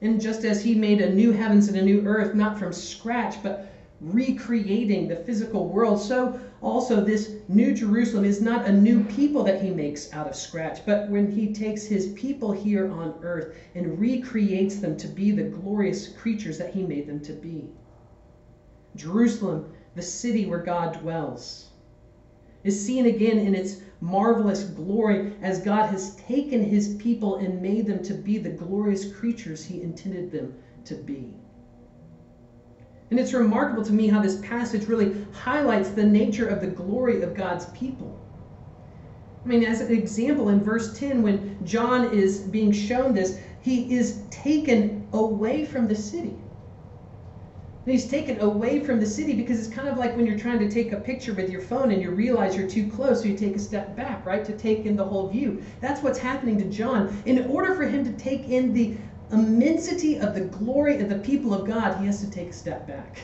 and 0.02 0.20
just 0.20 0.44
as 0.44 0.62
he 0.62 0.74
made 0.74 1.00
a 1.00 1.14
new 1.14 1.32
heavens 1.32 1.68
and 1.68 1.76
a 1.76 1.82
new 1.82 2.02
earth, 2.06 2.34
not 2.34 2.58
from 2.58 2.72
scratch, 2.72 3.42
but 3.42 3.72
recreating 4.00 5.08
the 5.08 5.16
physical 5.16 5.68
world, 5.68 5.98
so 5.98 6.38
also 6.60 7.02
this 7.02 7.32
new 7.48 7.72
Jerusalem 7.72 8.24
is 8.24 8.42
not 8.42 8.66
a 8.66 8.72
new 8.72 9.02
people 9.04 9.42
that 9.44 9.62
he 9.62 9.70
makes 9.70 10.12
out 10.12 10.28
of 10.28 10.36
scratch, 10.36 10.84
but 10.84 11.08
when 11.08 11.30
he 11.30 11.52
takes 11.52 11.86
his 11.86 12.08
people 12.08 12.52
here 12.52 12.90
on 12.90 13.14
earth 13.22 13.54
and 13.74 13.98
recreates 13.98 14.76
them 14.76 14.96
to 14.98 15.08
be 15.08 15.30
the 15.30 15.44
glorious 15.44 16.08
creatures 16.08 16.58
that 16.58 16.74
he 16.74 16.82
made 16.82 17.06
them 17.06 17.20
to 17.20 17.32
be. 17.32 17.70
Jerusalem, 18.96 19.72
the 19.94 20.02
city 20.02 20.44
where 20.44 20.62
God 20.62 21.00
dwells, 21.00 21.70
is 22.64 22.84
seen 22.84 23.06
again 23.06 23.38
in 23.38 23.54
its 23.54 23.76
marvelous 24.00 24.64
glory 24.64 25.32
as 25.42 25.60
God 25.60 25.88
has 25.90 26.16
taken 26.16 26.62
his 26.62 26.94
people 26.96 27.36
and 27.36 27.62
made 27.62 27.86
them 27.86 28.02
to 28.04 28.14
be 28.14 28.38
the 28.38 28.50
glorious 28.50 29.12
creatures 29.12 29.64
he 29.64 29.82
intended 29.82 30.30
them 30.30 30.54
to 30.84 30.94
be. 30.94 31.34
And 33.10 33.20
it's 33.20 33.32
remarkable 33.32 33.84
to 33.84 33.92
me 33.92 34.08
how 34.08 34.20
this 34.20 34.40
passage 34.40 34.88
really 34.88 35.24
highlights 35.32 35.90
the 35.90 36.04
nature 36.04 36.48
of 36.48 36.60
the 36.60 36.66
glory 36.66 37.22
of 37.22 37.34
God's 37.34 37.66
people. 37.66 38.20
I 39.44 39.48
mean, 39.48 39.64
as 39.64 39.80
an 39.80 39.92
example, 39.92 40.48
in 40.48 40.60
verse 40.60 40.98
10, 40.98 41.22
when 41.22 41.64
John 41.64 42.12
is 42.12 42.40
being 42.40 42.72
shown 42.72 43.14
this, 43.14 43.38
he 43.60 43.94
is 43.94 44.22
taken 44.30 45.06
away 45.12 45.64
from 45.64 45.86
the 45.86 45.94
city. 45.94 46.34
And 47.86 47.92
he's 47.92 48.08
taken 48.08 48.40
away 48.40 48.80
from 48.80 48.98
the 48.98 49.06
city 49.06 49.32
because 49.34 49.64
it's 49.64 49.72
kind 49.72 49.86
of 49.86 49.96
like 49.96 50.16
when 50.16 50.26
you're 50.26 50.36
trying 50.36 50.58
to 50.58 50.68
take 50.68 50.90
a 50.90 50.98
picture 50.98 51.32
with 51.32 51.48
your 51.48 51.60
phone 51.60 51.92
and 51.92 52.02
you 52.02 52.10
realize 52.10 52.56
you're 52.56 52.68
too 52.68 52.90
close, 52.90 53.20
so 53.20 53.28
you 53.28 53.38
take 53.38 53.54
a 53.54 53.60
step 53.60 53.94
back, 53.94 54.26
right, 54.26 54.44
to 54.44 54.58
take 54.58 54.86
in 54.86 54.96
the 54.96 55.04
whole 55.04 55.28
view. 55.28 55.62
That's 55.80 56.02
what's 56.02 56.18
happening 56.18 56.58
to 56.58 56.64
John. 56.64 57.16
In 57.26 57.46
order 57.46 57.76
for 57.76 57.84
him 57.84 58.04
to 58.04 58.10
take 58.14 58.48
in 58.48 58.72
the 58.72 58.96
immensity 59.30 60.18
of 60.18 60.34
the 60.34 60.40
glory 60.40 60.98
of 60.98 61.08
the 61.08 61.20
people 61.20 61.54
of 61.54 61.64
God, 61.64 62.00
he 62.00 62.06
has 62.06 62.20
to 62.24 62.28
take 62.28 62.48
a 62.48 62.52
step 62.52 62.88
back. 62.88 63.20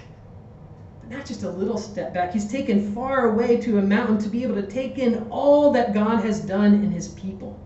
But 1.01 1.11
not 1.11 1.27
just 1.27 1.43
a 1.43 1.51
little 1.51 1.77
step 1.77 2.15
back. 2.15 2.33
He's 2.33 2.49
taken 2.49 2.95
far 2.95 3.33
away 3.33 3.57
to 3.63 3.79
a 3.79 3.83
mountain 3.83 4.19
to 4.19 4.29
be 4.29 4.45
able 4.45 4.55
to 4.55 4.67
take 4.69 4.97
in 4.97 5.27
all 5.29 5.73
that 5.73 5.93
God 5.93 6.25
has 6.25 6.39
done 6.41 6.75
in 6.75 6.93
his 6.93 7.09
people. 7.09 7.59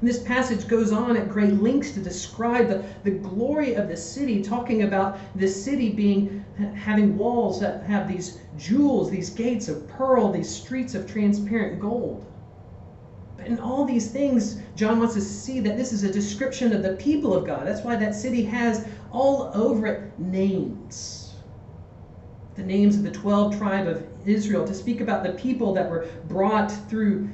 And 0.00 0.08
this 0.08 0.22
passage 0.22 0.66
goes 0.66 0.92
on 0.92 1.16
at 1.16 1.28
great 1.28 1.52
lengths 1.54 1.92
to 1.92 2.00
describe 2.00 2.68
the, 2.68 2.82
the 3.04 3.10
glory 3.10 3.74
of 3.74 3.88
the 3.88 3.96
city, 3.96 4.42
talking 4.42 4.82
about 4.82 5.18
the 5.36 5.46
city 5.46 5.90
being 5.90 6.42
having 6.74 7.18
walls 7.18 7.60
that 7.60 7.82
have 7.84 8.08
these 8.08 8.38
jewels, 8.56 9.10
these 9.10 9.28
gates 9.28 9.68
of 9.68 9.86
pearl, 9.88 10.32
these 10.32 10.48
streets 10.48 10.94
of 10.94 11.10
transparent 11.10 11.80
gold. 11.80 12.24
But 13.36 13.46
in 13.46 13.58
all 13.58 13.84
these 13.84 14.10
things, 14.10 14.60
John 14.74 14.98
wants 14.98 15.16
us 15.16 15.24
to 15.24 15.32
see 15.32 15.60
that 15.60 15.76
this 15.76 15.92
is 15.92 16.02
a 16.02 16.12
description 16.12 16.72
of 16.72 16.82
the 16.82 16.94
people 16.94 17.34
of 17.34 17.46
God. 17.46 17.66
That's 17.66 17.82
why 17.82 17.96
that 17.96 18.14
city 18.14 18.42
has 18.44 18.86
all 19.12 19.50
over 19.54 19.86
it 19.86 20.18
names. 20.18 21.34
The 22.54 22.62
names 22.62 22.96
of 22.96 23.02
the 23.02 23.10
12 23.10 23.56
tribe 23.58 23.86
of 23.86 24.06
Israel 24.26 24.66
to 24.66 24.74
speak 24.74 25.00
about 25.00 25.24
the 25.24 25.32
people 25.32 25.72
that 25.74 25.90
were 25.90 26.06
brought 26.28 26.70
through 26.88 27.28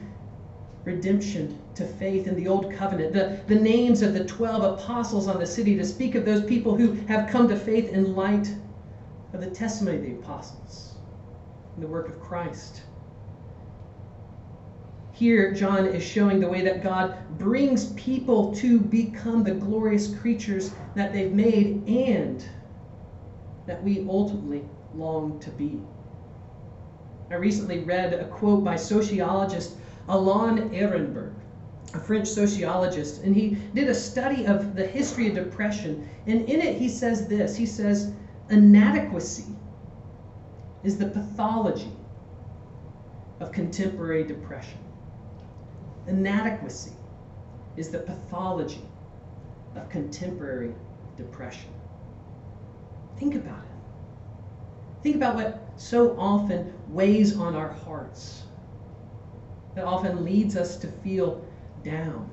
redemption 0.87 1.59
to 1.75 1.85
faith 1.85 2.29
in 2.29 2.37
the 2.37 2.47
old 2.49 2.73
covenant, 2.73 3.13
the, 3.13 3.39
the 3.49 3.61
names 3.61 4.03
of 4.03 4.15
the 4.15 4.25
12 4.25 4.79
apostles 4.79 5.27
on 5.27 5.39
the 5.39 5.47
city 5.47 5.77
to 5.77 5.85
speak 5.85 6.15
of 6.15 6.25
those 6.25 6.45
people 6.45 6.77
who 6.77 6.93
have 7.09 7.29
come 7.29 7.49
to 7.49 7.57
faith 7.57 7.91
in 7.91 8.15
light 8.15 8.55
of 9.35 9.41
the 9.41 9.51
testimony 9.51 9.99
of 9.99 10.05
the 10.05 10.13
apostles 10.13 10.95
and 11.75 11.83
the 11.83 11.89
work 11.89 12.09
of 12.09 12.21
Christ. 12.21 12.83
Here, 15.11 15.53
John 15.53 15.87
is 15.87 16.05
showing 16.05 16.39
the 16.39 16.49
way 16.49 16.63
that 16.63 16.85
God 16.85 17.17
brings 17.37 17.93
people 17.95 18.55
to 18.57 18.79
become 18.79 19.43
the 19.43 19.55
glorious 19.55 20.15
creatures 20.15 20.71
that 20.95 21.13
they've 21.13 21.33
made 21.33 21.83
and 21.89 22.45
that 23.67 23.83
we 23.83 24.07
ultimately 24.09 24.63
long 24.95 25.41
to 25.41 25.51
be. 25.51 25.81
I 27.31 27.35
recently 27.35 27.81
read 27.81 28.15
a 28.15 28.27
quote 28.27 28.63
by 28.63 28.77
sociologist 28.77 29.73
Alain 30.09 30.71
Ehrenberg 30.71 31.33
a 31.95 32.01
French 32.01 32.29
sociologist, 32.29 33.23
and 33.23 33.35
he 33.35 33.57
did 33.75 33.89
a 33.89 33.95
study 33.95 34.47
of 34.47 34.75
the 34.75 34.87
history 34.87 35.29
of 35.29 35.35
depression. 35.35 36.09
And 36.27 36.43
in 36.49 36.61
it, 36.61 36.77
he 36.77 36.89
says 36.89 37.27
this 37.27 37.57
he 37.57 37.67
says, 37.67 38.13
inadequacy 38.51 39.47
is 40.85 40.99
the 40.99 41.09
pathology 41.09 41.93
of 43.41 43.53
contemporary 43.53 44.25
depression. 44.25 44.79
Inadequacy 46.07 46.93
is 47.77 47.91
the 47.91 47.99
pathology 47.99 48.85
of 49.75 49.89
contemporary 49.89 50.75
depression. 51.17 51.71
Think 53.19 53.35
about 53.35 53.59
it. 53.59 55.03
Think 55.03 55.17
about 55.17 55.35
what 55.35 55.63
so 55.77 56.17
often 56.19 56.73
weighs 56.89 57.37
on 57.37 57.55
our 57.55 57.69
hearts, 57.69 58.45
that 59.77 59.85
often 59.85 60.25
leads 60.25 60.57
us 60.57 60.77
to 60.79 60.89
feel 60.89 61.47
down. 61.85 62.29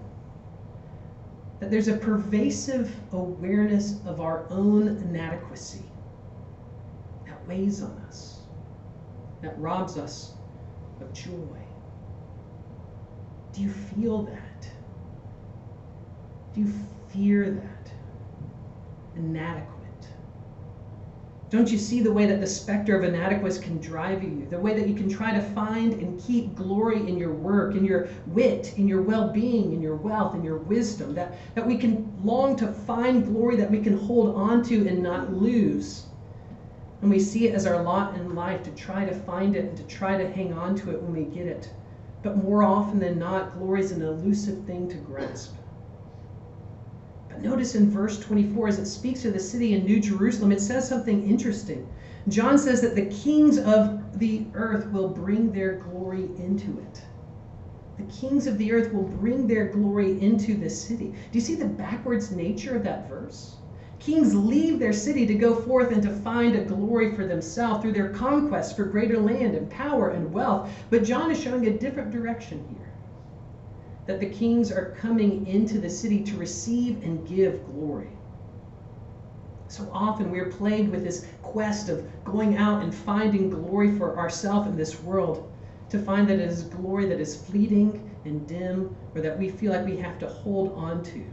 That 1.59 1.69
there's 1.69 1.89
a 1.89 1.97
pervasive 1.97 2.95
awareness 3.11 3.99
of 4.05 4.21
our 4.21 4.45
own 4.49 4.87
inadequacy 4.87 5.83
that 7.27 7.45
weighs 7.47 7.83
on 7.83 7.91
us, 8.07 8.39
that 9.41 9.59
robs 9.59 9.97
us 9.97 10.33
of 11.01 11.13
joy. 11.13 11.59
Do 13.51 13.61
you 13.61 13.69
feel 13.69 14.23
that? 14.23 14.67
Do 16.53 16.61
you 16.61 16.73
fear 17.09 17.51
that? 17.51 17.91
Inadequate. 19.15 19.82
Don't 21.53 21.71
you 21.71 21.77
see 21.77 22.01
the 22.01 22.11
way 22.11 22.25
that 22.25 22.41
the 22.41 22.47
specter 22.47 22.97
of 22.97 23.03
inadequacy 23.03 23.61
can 23.61 23.77
drive 23.77 24.23
you? 24.23 24.47
The 24.49 24.57
way 24.57 24.73
that 24.73 24.87
you 24.87 24.95
can 24.95 25.07
try 25.07 25.31
to 25.35 25.39
find 25.39 25.93
and 25.93 26.19
keep 26.19 26.55
glory 26.55 27.07
in 27.07 27.15
your 27.15 27.31
work, 27.31 27.75
in 27.75 27.85
your 27.85 28.07
wit, 28.25 28.73
in 28.75 28.87
your 28.87 29.03
well 29.03 29.27
being, 29.27 29.71
in 29.71 29.79
your 29.79 29.95
wealth, 29.95 30.33
in 30.33 30.43
your 30.43 30.57
wisdom. 30.57 31.13
That, 31.13 31.37
that 31.53 31.67
we 31.67 31.77
can 31.77 32.11
long 32.23 32.55
to 32.55 32.67
find 32.67 33.23
glory 33.23 33.55
that 33.57 33.69
we 33.69 33.81
can 33.81 33.95
hold 33.95 34.35
on 34.35 34.63
to 34.63 34.87
and 34.87 35.03
not 35.03 35.31
lose. 35.31 36.07
And 37.03 37.11
we 37.11 37.19
see 37.19 37.47
it 37.47 37.53
as 37.53 37.67
our 37.67 37.83
lot 37.83 38.15
in 38.15 38.33
life 38.33 38.63
to 38.63 38.71
try 38.71 39.05
to 39.05 39.13
find 39.13 39.55
it 39.55 39.65
and 39.65 39.77
to 39.77 39.83
try 39.83 40.17
to 40.17 40.27
hang 40.27 40.53
on 40.53 40.73
to 40.77 40.89
it 40.89 41.03
when 41.03 41.13
we 41.13 41.25
get 41.25 41.45
it. 41.45 41.71
But 42.23 42.43
more 42.43 42.63
often 42.63 42.97
than 42.97 43.19
not, 43.19 43.59
glory 43.59 43.81
is 43.81 43.91
an 43.91 44.01
elusive 44.01 44.65
thing 44.65 44.89
to 44.89 44.95
grasp. 44.95 45.53
But 47.33 47.41
notice 47.41 47.73
in 47.73 47.89
verse 47.89 48.19
24, 48.19 48.67
as 48.67 48.77
it 48.77 48.85
speaks 48.85 49.25
of 49.25 49.33
the 49.33 49.39
city 49.39 49.73
in 49.73 49.85
New 49.85 49.99
Jerusalem, 49.99 50.51
it 50.51 50.61
says 50.61 50.87
something 50.87 51.27
interesting. 51.27 51.89
John 52.27 52.59
says 52.59 52.79
that 52.81 52.93
the 52.93 53.07
kings 53.07 53.57
of 53.57 54.19
the 54.19 54.45
earth 54.53 54.91
will 54.91 55.07
bring 55.07 55.51
their 55.51 55.77
glory 55.77 56.29
into 56.37 56.77
it. 56.77 57.01
The 57.97 58.03
kings 58.03 58.45
of 58.45 58.59
the 58.59 58.71
earth 58.71 58.93
will 58.93 59.07
bring 59.07 59.47
their 59.47 59.65
glory 59.65 60.21
into 60.21 60.53
the 60.53 60.69
city. 60.69 61.15
Do 61.31 61.39
you 61.39 61.41
see 61.41 61.55
the 61.55 61.65
backwards 61.65 62.31
nature 62.31 62.75
of 62.75 62.83
that 62.83 63.09
verse? 63.09 63.55
Kings 63.97 64.35
leave 64.35 64.77
their 64.77 64.93
city 64.93 65.25
to 65.25 65.33
go 65.33 65.55
forth 65.55 65.91
and 65.91 66.03
to 66.03 66.11
find 66.11 66.55
a 66.55 66.63
glory 66.63 67.15
for 67.15 67.25
themselves 67.25 67.81
through 67.81 67.93
their 67.93 68.09
conquest 68.09 68.75
for 68.75 68.83
greater 68.83 69.19
land 69.19 69.55
and 69.55 69.71
power 69.71 70.09
and 70.09 70.31
wealth. 70.31 70.69
But 70.91 71.03
John 71.03 71.31
is 71.31 71.41
showing 71.41 71.65
a 71.65 71.79
different 71.79 72.11
direction 72.11 72.63
here 72.69 72.82
that 74.05 74.19
the 74.19 74.29
kings 74.29 74.71
are 74.71 74.95
coming 74.99 75.47
into 75.47 75.79
the 75.79 75.89
city 75.89 76.23
to 76.23 76.35
receive 76.37 77.03
and 77.03 77.27
give 77.27 77.65
glory. 77.65 78.09
So 79.67 79.89
often 79.91 80.29
we're 80.29 80.51
plagued 80.51 80.91
with 80.91 81.03
this 81.03 81.25
quest 81.41 81.89
of 81.89 82.05
going 82.23 82.57
out 82.57 82.83
and 82.83 82.93
finding 82.93 83.49
glory 83.49 83.97
for 83.97 84.17
ourselves 84.17 84.67
in 84.67 84.75
this 84.75 85.01
world, 85.01 85.51
to 85.89 85.99
find 85.99 86.27
that 86.27 86.39
it 86.39 86.49
is 86.49 86.63
glory 86.63 87.05
that 87.07 87.19
is 87.19 87.35
fleeting 87.35 88.09
and 88.25 88.47
dim, 88.47 88.95
or 89.15 89.21
that 89.21 89.37
we 89.37 89.49
feel 89.49 89.71
like 89.71 89.85
we 89.85 89.97
have 89.97 90.19
to 90.19 90.27
hold 90.27 90.73
on 90.73 91.03
to. 91.03 91.25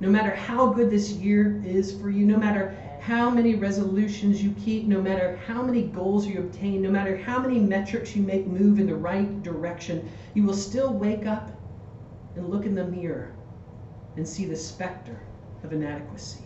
No 0.00 0.08
matter 0.08 0.34
how 0.34 0.72
good 0.72 0.90
this 0.90 1.10
year 1.10 1.60
is 1.64 1.92
for 2.00 2.10
you, 2.10 2.24
no 2.24 2.36
matter 2.36 2.76
how 3.00 3.30
many 3.30 3.54
resolutions 3.54 4.42
you 4.42 4.52
keep, 4.64 4.84
no 4.84 5.00
matter 5.00 5.36
how 5.46 5.62
many 5.62 5.82
goals 5.82 6.26
you 6.26 6.40
obtain, 6.40 6.82
no 6.82 6.90
matter 6.90 7.16
how 7.16 7.38
many 7.38 7.58
metrics 7.58 8.14
you 8.14 8.22
make 8.22 8.46
move 8.46 8.78
in 8.78 8.86
the 8.86 8.94
right 8.94 9.42
direction, 9.42 10.08
you 10.34 10.42
will 10.44 10.54
still 10.54 10.92
wake 10.92 11.26
up 11.26 11.50
and 12.36 12.48
look 12.48 12.66
in 12.66 12.74
the 12.74 12.84
mirror 12.84 13.34
and 14.16 14.26
see 14.26 14.44
the 14.44 14.56
specter 14.56 15.20
of 15.64 15.72
inadequacy. 15.72 16.42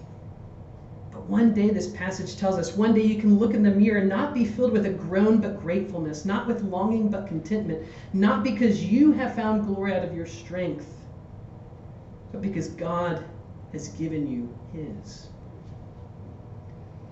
But 1.11 1.29
one 1.29 1.53
day, 1.53 1.69
this 1.69 1.89
passage 1.89 2.37
tells 2.37 2.59
us, 2.59 2.75
one 2.75 2.95
day 2.95 3.03
you 3.03 3.21
can 3.21 3.39
look 3.39 3.53
in 3.53 3.63
the 3.63 3.71
mirror 3.71 4.01
and 4.01 4.09
not 4.09 4.33
be 4.33 4.47
filled 4.47 4.73
with 4.73 4.87
a 4.87 4.91
groan 4.91 5.41
but 5.41 5.61
gratefulness, 5.61 6.25
not 6.25 6.47
with 6.47 6.63
longing 6.63 7.11
but 7.11 7.27
contentment, 7.27 7.87
not 8.15 8.43
because 8.43 8.83
you 8.83 9.13
have 9.13 9.35
found 9.35 9.67
glory 9.67 9.95
out 9.95 10.05
of 10.05 10.17
your 10.17 10.27
strength, 10.27 10.89
but 12.33 12.41
because 12.41 12.69
God 12.69 13.23
has 13.73 13.89
given 13.89 14.27
you 14.27 14.49
His. 14.73 15.29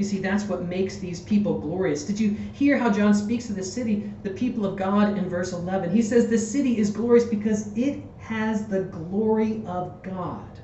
You 0.00 0.06
see, 0.06 0.18
that's 0.18 0.44
what 0.44 0.64
makes 0.64 0.96
these 0.96 1.20
people 1.20 1.58
glorious. 1.58 2.04
Did 2.04 2.18
you 2.18 2.30
hear 2.54 2.78
how 2.78 2.90
John 2.90 3.12
speaks 3.12 3.50
of 3.50 3.56
the 3.56 3.62
city, 3.62 4.10
the 4.22 4.30
people 4.30 4.64
of 4.64 4.74
God, 4.74 5.18
in 5.18 5.28
verse 5.28 5.52
11? 5.52 5.90
He 5.94 6.00
says, 6.00 6.26
The 6.26 6.38
city 6.38 6.78
is 6.78 6.90
glorious 6.90 7.26
because 7.26 7.70
it 7.76 8.02
has 8.16 8.66
the 8.66 8.84
glory 8.84 9.62
of 9.66 10.02
God. 10.02 10.58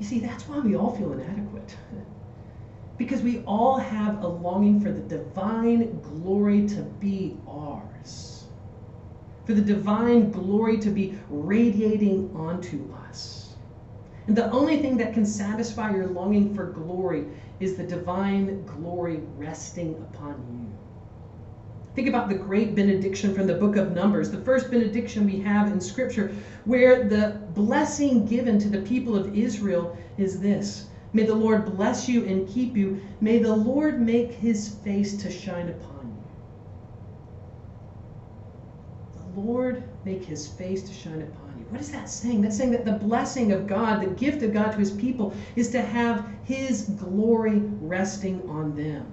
You 0.00 0.06
see, 0.06 0.18
that's 0.18 0.48
why 0.48 0.58
we 0.58 0.74
all 0.74 0.96
feel 0.96 1.12
inadequate. 1.12 1.76
Because 2.98 3.22
we 3.22 3.44
all 3.44 3.78
have 3.78 4.24
a 4.24 4.26
longing 4.26 4.80
for 4.80 4.90
the 4.90 5.02
divine 5.02 6.00
glory 6.00 6.66
to 6.68 6.82
be 6.82 7.36
ours, 7.46 8.46
for 9.44 9.52
the 9.52 9.60
divine 9.60 10.32
glory 10.32 10.78
to 10.78 10.90
be 10.90 11.16
radiating 11.28 12.34
onto 12.34 12.92
us. 13.08 13.45
And 14.26 14.36
the 14.36 14.50
only 14.50 14.78
thing 14.78 14.96
that 14.96 15.14
can 15.14 15.24
satisfy 15.24 15.92
your 15.92 16.08
longing 16.08 16.54
for 16.54 16.66
glory 16.66 17.26
is 17.60 17.76
the 17.76 17.84
divine 17.84 18.64
glory 18.66 19.20
resting 19.36 19.94
upon 19.94 20.34
you. 20.50 20.72
Think 21.94 22.08
about 22.08 22.28
the 22.28 22.34
great 22.34 22.74
benediction 22.74 23.34
from 23.34 23.46
the 23.46 23.54
book 23.54 23.76
of 23.76 23.92
Numbers, 23.92 24.30
the 24.30 24.42
first 24.42 24.70
benediction 24.70 25.24
we 25.24 25.40
have 25.40 25.72
in 25.72 25.80
Scripture, 25.80 26.32
where 26.64 27.08
the 27.08 27.40
blessing 27.54 28.26
given 28.26 28.58
to 28.58 28.68
the 28.68 28.82
people 28.82 29.16
of 29.16 29.34
Israel 29.34 29.96
is 30.18 30.40
this 30.40 30.88
May 31.12 31.22
the 31.22 31.34
Lord 31.34 31.64
bless 31.64 32.08
you 32.08 32.26
and 32.26 32.46
keep 32.46 32.76
you. 32.76 33.00
May 33.20 33.38
the 33.38 33.54
Lord 33.54 34.02
make 34.02 34.32
his 34.32 34.68
face 34.68 35.16
to 35.22 35.30
shine 35.30 35.70
upon 35.70 36.14
you. 36.14 36.24
The 39.14 39.40
Lord 39.40 39.84
make 40.04 40.24
his 40.24 40.46
face 40.46 40.82
to 40.82 40.92
shine 40.92 41.22
upon 41.22 41.45
you. 41.45 41.45
What 41.68 41.80
is 41.80 41.90
that 41.90 42.08
saying? 42.08 42.42
That's 42.42 42.56
saying 42.56 42.70
that 42.72 42.84
the 42.84 42.92
blessing 42.92 43.52
of 43.52 43.66
God, 43.66 44.00
the 44.00 44.06
gift 44.06 44.42
of 44.42 44.52
God 44.52 44.72
to 44.72 44.78
his 44.78 44.92
people, 44.92 45.34
is 45.56 45.68
to 45.70 45.82
have 45.82 46.26
his 46.44 46.82
glory 46.82 47.60
resting 47.80 48.48
on 48.48 48.74
them. 48.76 49.06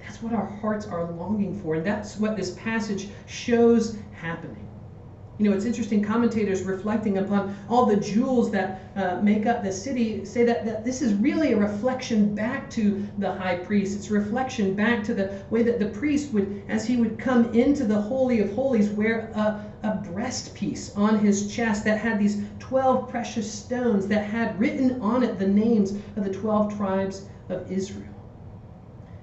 That's 0.00 0.22
what 0.22 0.34
our 0.34 0.46
hearts 0.46 0.86
are 0.86 1.10
longing 1.12 1.58
for, 1.60 1.76
and 1.76 1.86
that's 1.86 2.18
what 2.18 2.36
this 2.36 2.50
passage 2.52 3.08
shows 3.26 3.96
happening. 4.12 4.61
You 5.42 5.50
know, 5.50 5.56
it's 5.56 5.64
interesting, 5.64 6.04
commentators 6.04 6.62
reflecting 6.62 7.18
upon 7.18 7.56
all 7.68 7.84
the 7.84 7.96
jewels 7.96 8.52
that 8.52 8.80
uh, 8.94 9.20
make 9.22 9.44
up 9.44 9.64
the 9.64 9.72
city 9.72 10.24
say 10.24 10.44
that, 10.44 10.64
that 10.64 10.84
this 10.84 11.02
is 11.02 11.14
really 11.14 11.52
a 11.52 11.56
reflection 11.56 12.32
back 12.32 12.70
to 12.70 13.04
the 13.18 13.32
high 13.32 13.56
priest. 13.56 13.96
It's 13.96 14.08
a 14.08 14.12
reflection 14.12 14.74
back 14.74 15.02
to 15.02 15.14
the 15.14 15.42
way 15.50 15.64
that 15.64 15.80
the 15.80 15.86
priest 15.86 16.32
would, 16.32 16.62
as 16.68 16.86
he 16.86 16.96
would 16.96 17.18
come 17.18 17.52
into 17.54 17.82
the 17.82 18.00
Holy 18.00 18.38
of 18.38 18.52
Holies, 18.52 18.90
wear 18.90 19.32
a, 19.34 19.64
a 19.82 19.94
breast 20.12 20.54
piece 20.54 20.94
on 20.94 21.18
his 21.18 21.52
chest 21.52 21.84
that 21.86 21.98
had 21.98 22.20
these 22.20 22.44
12 22.60 23.08
precious 23.08 23.50
stones 23.50 24.06
that 24.06 24.24
had 24.24 24.56
written 24.60 25.02
on 25.02 25.24
it 25.24 25.40
the 25.40 25.48
names 25.48 25.90
of 26.14 26.22
the 26.22 26.32
12 26.32 26.76
tribes 26.76 27.22
of 27.48 27.68
Israel. 27.68 28.11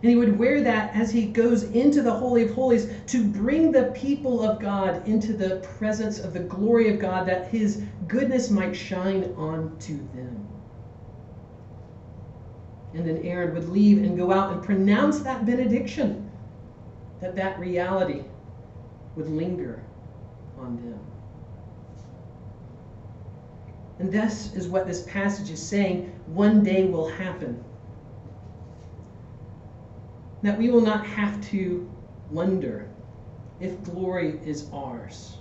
And 0.01 0.09
he 0.09 0.15
would 0.15 0.39
wear 0.39 0.61
that 0.61 0.95
as 0.95 1.11
he 1.11 1.25
goes 1.25 1.63
into 1.63 2.01
the 2.01 2.13
Holy 2.13 2.43
of 2.43 2.51
Holies 2.51 2.89
to 3.07 3.23
bring 3.23 3.71
the 3.71 3.91
people 3.95 4.41
of 4.41 4.61
God 4.61 5.05
into 5.05 5.33
the 5.33 5.57
presence 5.77 6.19
of 6.19 6.31
the 6.33 6.39
glory 6.39 6.93
of 6.93 6.99
God, 6.99 7.27
that 7.27 7.49
his 7.49 7.83
goodness 8.07 8.49
might 8.49 8.73
shine 8.73 9.33
onto 9.35 9.97
them. 10.13 10.47
And 12.93 13.05
then 13.05 13.17
Aaron 13.23 13.53
would 13.53 13.67
leave 13.67 13.97
and 13.97 14.17
go 14.17 14.31
out 14.31 14.53
and 14.53 14.63
pronounce 14.63 15.19
that 15.19 15.45
benediction, 15.45 16.31
that 17.19 17.35
that 17.35 17.59
reality 17.59 18.23
would 19.17 19.29
linger 19.29 19.83
on 20.57 20.77
them. 20.77 20.99
And 23.99 24.09
this 24.09 24.55
is 24.55 24.69
what 24.69 24.87
this 24.87 25.01
passage 25.01 25.49
is 25.49 25.61
saying 25.61 26.05
one 26.27 26.63
day 26.63 26.85
will 26.85 27.09
happen 27.09 27.61
that 30.41 30.57
we 30.57 30.69
will 30.69 30.81
not 30.81 31.05
have 31.05 31.41
to 31.49 31.89
wonder 32.31 32.89
if 33.59 33.81
glory 33.83 34.39
is 34.45 34.69
ours, 34.71 35.37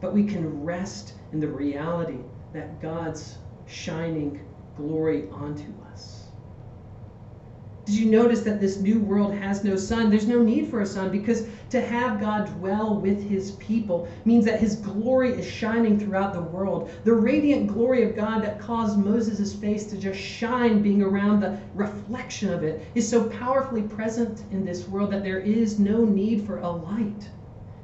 but 0.00 0.14
we 0.14 0.24
can 0.24 0.64
rest 0.64 1.14
in 1.32 1.40
the 1.40 1.48
reality 1.48 2.18
that 2.52 2.80
God's 2.80 3.38
shining 3.66 4.40
glory 4.76 5.28
onto 5.30 5.72
us. 5.92 6.17
Did 7.88 7.96
you 7.96 8.10
notice 8.10 8.42
that 8.42 8.60
this 8.60 8.76
new 8.76 9.00
world 9.00 9.32
has 9.32 9.64
no 9.64 9.74
sun? 9.74 10.10
There's 10.10 10.28
no 10.28 10.42
need 10.42 10.68
for 10.68 10.82
a 10.82 10.86
sun 10.86 11.10
because 11.10 11.46
to 11.70 11.80
have 11.80 12.20
God 12.20 12.44
dwell 12.58 13.00
with 13.00 13.26
his 13.26 13.52
people 13.52 14.06
means 14.26 14.44
that 14.44 14.60
his 14.60 14.76
glory 14.76 15.32
is 15.32 15.50
shining 15.50 15.98
throughout 15.98 16.34
the 16.34 16.42
world. 16.42 16.90
The 17.04 17.14
radiant 17.14 17.66
glory 17.66 18.02
of 18.02 18.14
God 18.14 18.44
that 18.44 18.60
caused 18.60 18.98
Moses' 18.98 19.54
face 19.54 19.86
to 19.86 19.96
just 19.96 20.20
shine, 20.20 20.82
being 20.82 21.00
around 21.00 21.40
the 21.40 21.58
reflection 21.74 22.52
of 22.52 22.62
it, 22.62 22.86
is 22.94 23.08
so 23.08 23.26
powerfully 23.30 23.84
present 23.84 24.42
in 24.50 24.66
this 24.66 24.86
world 24.86 25.10
that 25.10 25.24
there 25.24 25.40
is 25.40 25.78
no 25.78 26.04
need 26.04 26.44
for 26.44 26.58
a 26.58 26.68
light. 26.68 27.30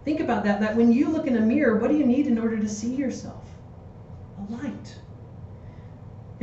Think 0.05 0.21
about 0.21 0.45
that, 0.45 0.61
that 0.61 0.77
when 0.77 0.93
you 0.93 1.09
look 1.09 1.27
in 1.27 1.39
a 1.39 1.41
mirror, 1.41 1.79
what 1.79 1.91
do 1.91 1.97
you 1.97 2.05
need 2.05 2.27
in 2.27 2.39
order 2.39 2.59
to 2.59 2.69
see 2.69 2.95
yourself? 2.95 3.49
A 4.39 4.53
light. 4.53 4.97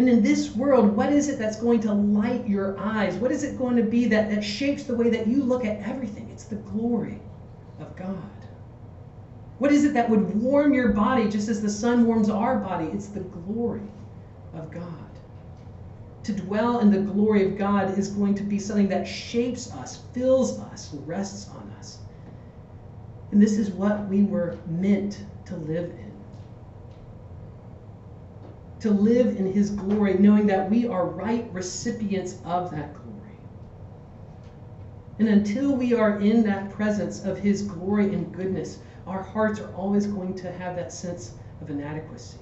And 0.01 0.09
in 0.09 0.23
this 0.23 0.55
world, 0.55 0.97
what 0.97 1.13
is 1.13 1.29
it 1.29 1.37
that's 1.37 1.57
going 1.57 1.79
to 1.81 1.93
light 1.93 2.47
your 2.47 2.75
eyes? 2.79 3.13
What 3.17 3.31
is 3.31 3.43
it 3.43 3.55
going 3.55 3.75
to 3.75 3.83
be 3.83 4.07
that, 4.07 4.31
that 4.31 4.43
shapes 4.43 4.81
the 4.81 4.95
way 4.95 5.11
that 5.11 5.27
you 5.27 5.43
look 5.43 5.63
at 5.63 5.79
everything? 5.87 6.27
It's 6.31 6.45
the 6.45 6.55
glory 6.55 7.19
of 7.79 7.95
God. 7.95 8.17
What 9.59 9.71
is 9.71 9.85
it 9.85 9.93
that 9.93 10.09
would 10.09 10.33
warm 10.41 10.73
your 10.73 10.91
body 10.91 11.29
just 11.29 11.49
as 11.49 11.61
the 11.61 11.69
sun 11.69 12.07
warms 12.07 12.31
our 12.31 12.57
body? 12.57 12.85
It's 12.85 13.09
the 13.09 13.19
glory 13.19 13.83
of 14.55 14.71
God. 14.71 15.11
To 16.23 16.33
dwell 16.33 16.79
in 16.79 16.89
the 16.89 17.01
glory 17.01 17.45
of 17.45 17.55
God 17.55 17.95
is 17.95 18.07
going 18.07 18.33
to 18.33 18.43
be 18.43 18.57
something 18.57 18.89
that 18.89 19.07
shapes 19.07 19.71
us, 19.71 19.97
fills 20.15 20.59
us, 20.61 20.89
rests 21.05 21.47
on 21.51 21.71
us. 21.77 21.99
And 23.29 23.39
this 23.39 23.59
is 23.59 23.69
what 23.69 24.07
we 24.07 24.23
were 24.23 24.57
meant 24.65 25.25
to 25.45 25.57
live 25.57 25.91
in 25.91 26.10
to 28.81 28.91
live 28.91 29.35
in 29.37 29.51
his 29.51 29.69
glory, 29.69 30.15
knowing 30.15 30.47
that 30.47 30.69
we 30.69 30.87
are 30.87 31.05
right 31.05 31.47
recipients 31.53 32.37
of 32.43 32.71
that 32.71 32.93
glory. 32.93 33.37
And 35.19 35.27
until 35.27 35.75
we 35.75 35.93
are 35.93 36.19
in 36.19 36.43
that 36.43 36.71
presence 36.71 37.23
of 37.23 37.37
his 37.37 37.61
glory 37.61 38.13
and 38.13 38.33
goodness, 38.33 38.79
our 39.05 39.21
hearts 39.21 39.59
are 39.59 39.71
always 39.75 40.07
going 40.07 40.33
to 40.35 40.51
have 40.51 40.75
that 40.75 40.91
sense 40.91 41.33
of 41.61 41.69
inadequacy. 41.69 42.39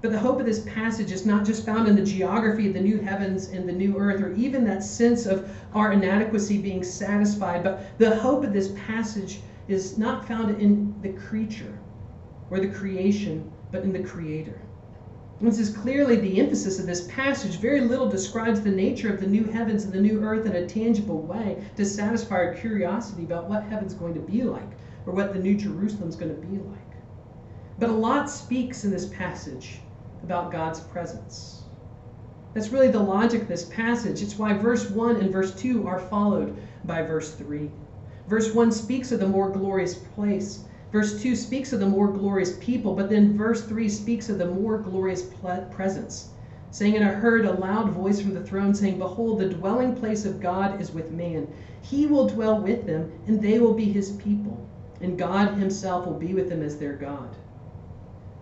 But 0.00 0.12
the 0.12 0.18
hope 0.18 0.40
of 0.40 0.46
this 0.46 0.60
passage 0.60 1.10
is 1.10 1.26
not 1.26 1.44
just 1.44 1.66
found 1.66 1.88
in 1.88 1.96
the 1.96 2.04
geography 2.04 2.68
of 2.68 2.74
the 2.74 2.80
new 2.80 2.98
heavens 2.98 3.48
and 3.48 3.68
the 3.68 3.72
new 3.72 3.98
earth, 3.98 4.22
or 4.22 4.32
even 4.34 4.64
that 4.64 4.82
sense 4.82 5.26
of 5.26 5.50
our 5.74 5.92
inadequacy 5.92 6.58
being 6.58 6.82
satisfied, 6.82 7.64
but 7.64 7.98
the 7.98 8.14
hope 8.16 8.44
of 8.44 8.52
this 8.52 8.72
passage 8.86 9.40
is 9.68 9.98
not 9.98 10.26
found 10.26 10.60
in 10.60 10.94
the 11.02 11.12
creature 11.12 11.78
or 12.50 12.60
the 12.60 12.68
creation, 12.68 13.50
but 13.70 13.82
in 13.82 13.92
the 13.92 14.02
Creator. 14.02 14.60
This 15.40 15.58
is 15.58 15.76
clearly 15.76 16.16
the 16.16 16.40
emphasis 16.40 16.78
of 16.78 16.86
this 16.86 17.06
passage. 17.08 17.56
Very 17.56 17.82
little 17.82 18.08
describes 18.08 18.62
the 18.62 18.70
nature 18.70 19.12
of 19.12 19.20
the 19.20 19.26
new 19.26 19.44
heavens 19.44 19.84
and 19.84 19.92
the 19.92 20.00
new 20.00 20.22
earth 20.24 20.46
in 20.46 20.56
a 20.56 20.66
tangible 20.66 21.20
way 21.20 21.62
to 21.76 21.84
satisfy 21.84 22.36
our 22.36 22.54
curiosity 22.54 23.24
about 23.24 23.48
what 23.48 23.64
heaven's 23.64 23.92
going 23.92 24.14
to 24.14 24.20
be 24.20 24.44
like 24.44 24.70
or 25.04 25.12
what 25.12 25.34
the 25.34 25.38
new 25.38 25.54
Jerusalem's 25.54 26.16
going 26.16 26.34
to 26.34 26.46
be 26.46 26.56
like. 26.56 26.78
But 27.78 27.90
a 27.90 27.92
lot 27.92 28.30
speaks 28.30 28.84
in 28.84 28.90
this 28.90 29.06
passage 29.06 29.80
about 30.22 30.50
God's 30.50 30.80
presence. 30.80 31.64
That's 32.54 32.70
really 32.70 32.88
the 32.88 32.98
logic 32.98 33.42
of 33.42 33.48
this 33.48 33.66
passage. 33.66 34.22
It's 34.22 34.38
why 34.38 34.54
verse 34.54 34.88
1 34.88 35.16
and 35.16 35.30
verse 35.30 35.54
2 35.54 35.86
are 35.86 35.98
followed 35.98 36.56
by 36.84 37.02
verse 37.02 37.32
3. 37.32 37.70
Verse 38.26 38.54
1 38.54 38.72
speaks 38.72 39.12
of 39.12 39.20
the 39.20 39.28
more 39.28 39.50
glorious 39.50 39.94
place 39.94 40.64
Verse 40.92 41.20
2 41.20 41.34
speaks 41.34 41.72
of 41.72 41.80
the 41.80 41.86
more 41.86 42.08
glorious 42.08 42.56
people, 42.60 42.94
but 42.94 43.10
then 43.10 43.36
verse 43.36 43.62
3 43.62 43.88
speaks 43.88 44.28
of 44.28 44.38
the 44.38 44.46
more 44.46 44.78
glorious 44.78 45.24
presence. 45.70 46.30
Saying, 46.70 46.96
And 46.96 47.04
I 47.04 47.08
heard 47.08 47.44
a 47.44 47.52
loud 47.52 47.90
voice 47.90 48.20
from 48.20 48.34
the 48.34 48.44
throne 48.44 48.74
saying, 48.74 48.98
Behold, 48.98 49.40
the 49.40 49.48
dwelling 49.48 49.96
place 49.96 50.24
of 50.24 50.40
God 50.40 50.80
is 50.80 50.92
with 50.92 51.10
man. 51.10 51.48
He 51.82 52.06
will 52.06 52.28
dwell 52.28 52.60
with 52.60 52.86
them, 52.86 53.10
and 53.26 53.42
they 53.42 53.58
will 53.58 53.74
be 53.74 53.86
his 53.86 54.12
people. 54.12 54.64
And 55.00 55.18
God 55.18 55.54
himself 55.54 56.06
will 56.06 56.18
be 56.18 56.34
with 56.34 56.48
them 56.48 56.62
as 56.62 56.76
their 56.76 56.94
God. 56.94 57.34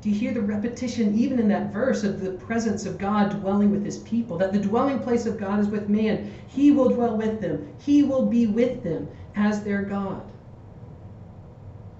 Do 0.02 0.10
you 0.10 0.16
hear 0.16 0.34
the 0.34 0.42
repetition, 0.42 1.14
even 1.14 1.38
in 1.38 1.48
that 1.48 1.72
verse, 1.72 2.04
of 2.04 2.20
the 2.20 2.32
presence 2.32 2.84
of 2.84 2.98
God 2.98 3.40
dwelling 3.40 3.70
with 3.70 3.84
his 3.84 3.98
people? 3.98 4.36
That 4.36 4.52
the 4.52 4.58
dwelling 4.58 4.98
place 4.98 5.24
of 5.24 5.38
God 5.38 5.60
is 5.60 5.68
with 5.68 5.88
man. 5.88 6.30
He 6.46 6.70
will 6.72 6.90
dwell 6.90 7.16
with 7.16 7.40
them, 7.40 7.66
he 7.78 8.02
will 8.02 8.26
be 8.26 8.46
with 8.46 8.82
them 8.82 9.08
as 9.34 9.62
their 9.62 9.80
God. 9.82 10.22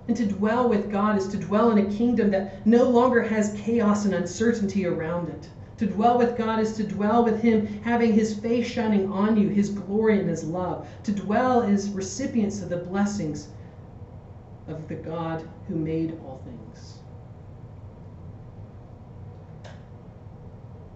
And 0.06 0.16
to 0.16 0.26
dwell 0.26 0.68
with 0.68 0.90
God 0.90 1.16
is 1.16 1.28
to 1.28 1.38
dwell 1.38 1.70
in 1.70 1.78
a 1.78 1.94
kingdom 1.94 2.30
that 2.30 2.66
no 2.66 2.84
longer 2.84 3.22
has 3.22 3.58
chaos 3.58 4.04
and 4.04 4.14
uncertainty 4.14 4.84
around 4.86 5.30
it. 5.30 5.48
To 5.78 5.86
dwell 5.86 6.18
with 6.18 6.36
God 6.36 6.60
is 6.60 6.74
to 6.74 6.84
dwell 6.84 7.24
with 7.24 7.40
Him, 7.40 7.82
having 7.82 8.12
His 8.12 8.38
face 8.38 8.66
shining 8.66 9.10
on 9.10 9.36
you, 9.36 9.48
His 9.48 9.70
glory 9.70 10.20
and 10.20 10.28
His 10.28 10.44
love. 10.44 10.88
To 11.04 11.12
dwell 11.12 11.62
is 11.62 11.90
recipients 11.90 12.62
of 12.62 12.68
the 12.68 12.76
blessings 12.76 13.48
of 14.68 14.86
the 14.88 14.94
God 14.94 15.48
who 15.68 15.74
made 15.74 16.18
all 16.24 16.40
things. 16.44 16.98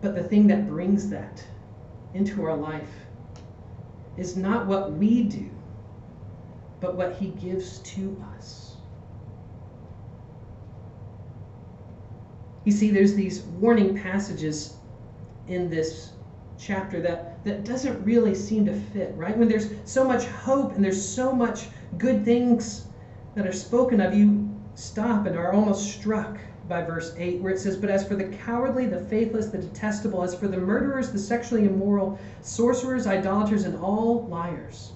But 0.00 0.14
the 0.14 0.22
thing 0.22 0.46
that 0.46 0.68
brings 0.68 1.08
that 1.10 1.44
into 2.14 2.44
our 2.44 2.56
life 2.56 3.06
is 4.16 4.36
not 4.36 4.66
what 4.66 4.92
we 4.92 5.24
do, 5.24 5.50
but 6.80 6.94
what 6.94 7.16
He 7.16 7.28
gives 7.30 7.80
to 7.80 8.22
us. 8.36 8.67
You 12.68 12.72
see, 12.72 12.90
there's 12.90 13.14
these 13.14 13.40
warning 13.40 13.96
passages 13.96 14.74
in 15.46 15.70
this 15.70 16.10
chapter 16.58 17.00
that, 17.00 17.42
that 17.44 17.64
doesn't 17.64 18.04
really 18.04 18.34
seem 18.34 18.66
to 18.66 18.74
fit, 18.74 19.14
right? 19.16 19.34
When 19.34 19.48
there's 19.48 19.70
so 19.86 20.04
much 20.04 20.26
hope 20.26 20.74
and 20.74 20.84
there's 20.84 21.02
so 21.02 21.32
much 21.32 21.68
good 21.96 22.26
things 22.26 22.84
that 23.34 23.46
are 23.46 23.54
spoken 23.54 24.02
of, 24.02 24.12
you 24.12 24.54
stop 24.74 25.24
and 25.24 25.34
are 25.34 25.54
almost 25.54 25.98
struck 25.98 26.36
by 26.68 26.82
verse 26.82 27.14
8, 27.16 27.40
where 27.40 27.54
it 27.54 27.58
says, 27.58 27.78
But 27.78 27.88
as 27.88 28.06
for 28.06 28.16
the 28.16 28.24
cowardly, 28.36 28.84
the 28.84 29.00
faithless, 29.00 29.46
the 29.46 29.56
detestable, 29.56 30.22
as 30.22 30.34
for 30.34 30.46
the 30.46 30.58
murderers, 30.58 31.10
the 31.10 31.18
sexually 31.18 31.64
immoral, 31.64 32.18
sorcerers, 32.42 33.06
idolaters, 33.06 33.64
and 33.64 33.78
all 33.78 34.26
liars, 34.26 34.92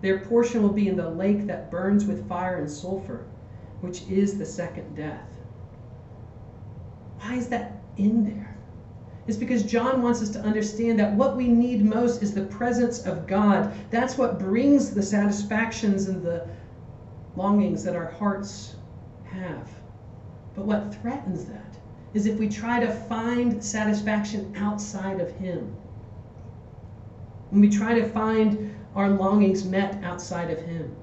their 0.00 0.20
portion 0.20 0.62
will 0.62 0.72
be 0.72 0.86
in 0.86 0.96
the 0.96 1.10
lake 1.10 1.48
that 1.48 1.72
burns 1.72 2.06
with 2.06 2.28
fire 2.28 2.58
and 2.58 2.70
sulfur, 2.70 3.24
which 3.80 4.08
is 4.08 4.38
the 4.38 4.46
second 4.46 4.94
death. 4.94 5.35
Why 7.26 7.34
is 7.34 7.48
that 7.48 7.72
in 7.96 8.24
there? 8.24 8.56
It's 9.26 9.36
because 9.36 9.64
John 9.64 10.00
wants 10.00 10.22
us 10.22 10.30
to 10.30 10.40
understand 10.42 11.00
that 11.00 11.12
what 11.14 11.36
we 11.36 11.48
need 11.48 11.84
most 11.84 12.22
is 12.22 12.32
the 12.32 12.44
presence 12.44 13.04
of 13.04 13.26
God. 13.26 13.74
That's 13.90 14.16
what 14.16 14.38
brings 14.38 14.92
the 14.92 15.02
satisfactions 15.02 16.06
and 16.06 16.22
the 16.22 16.46
longings 17.34 17.82
that 17.82 17.96
our 17.96 18.12
hearts 18.12 18.76
have. 19.24 19.68
But 20.54 20.66
what 20.66 20.94
threatens 21.02 21.46
that 21.46 21.76
is 22.14 22.26
if 22.26 22.38
we 22.38 22.48
try 22.48 22.78
to 22.78 22.92
find 22.92 23.62
satisfaction 23.62 24.54
outside 24.56 25.20
of 25.20 25.32
Him. 25.32 25.74
When 27.50 27.60
we 27.60 27.68
try 27.68 27.98
to 27.98 28.08
find 28.08 28.72
our 28.94 29.10
longings 29.10 29.64
met 29.64 30.02
outside 30.04 30.52
of 30.52 30.60
Him. 30.60 30.94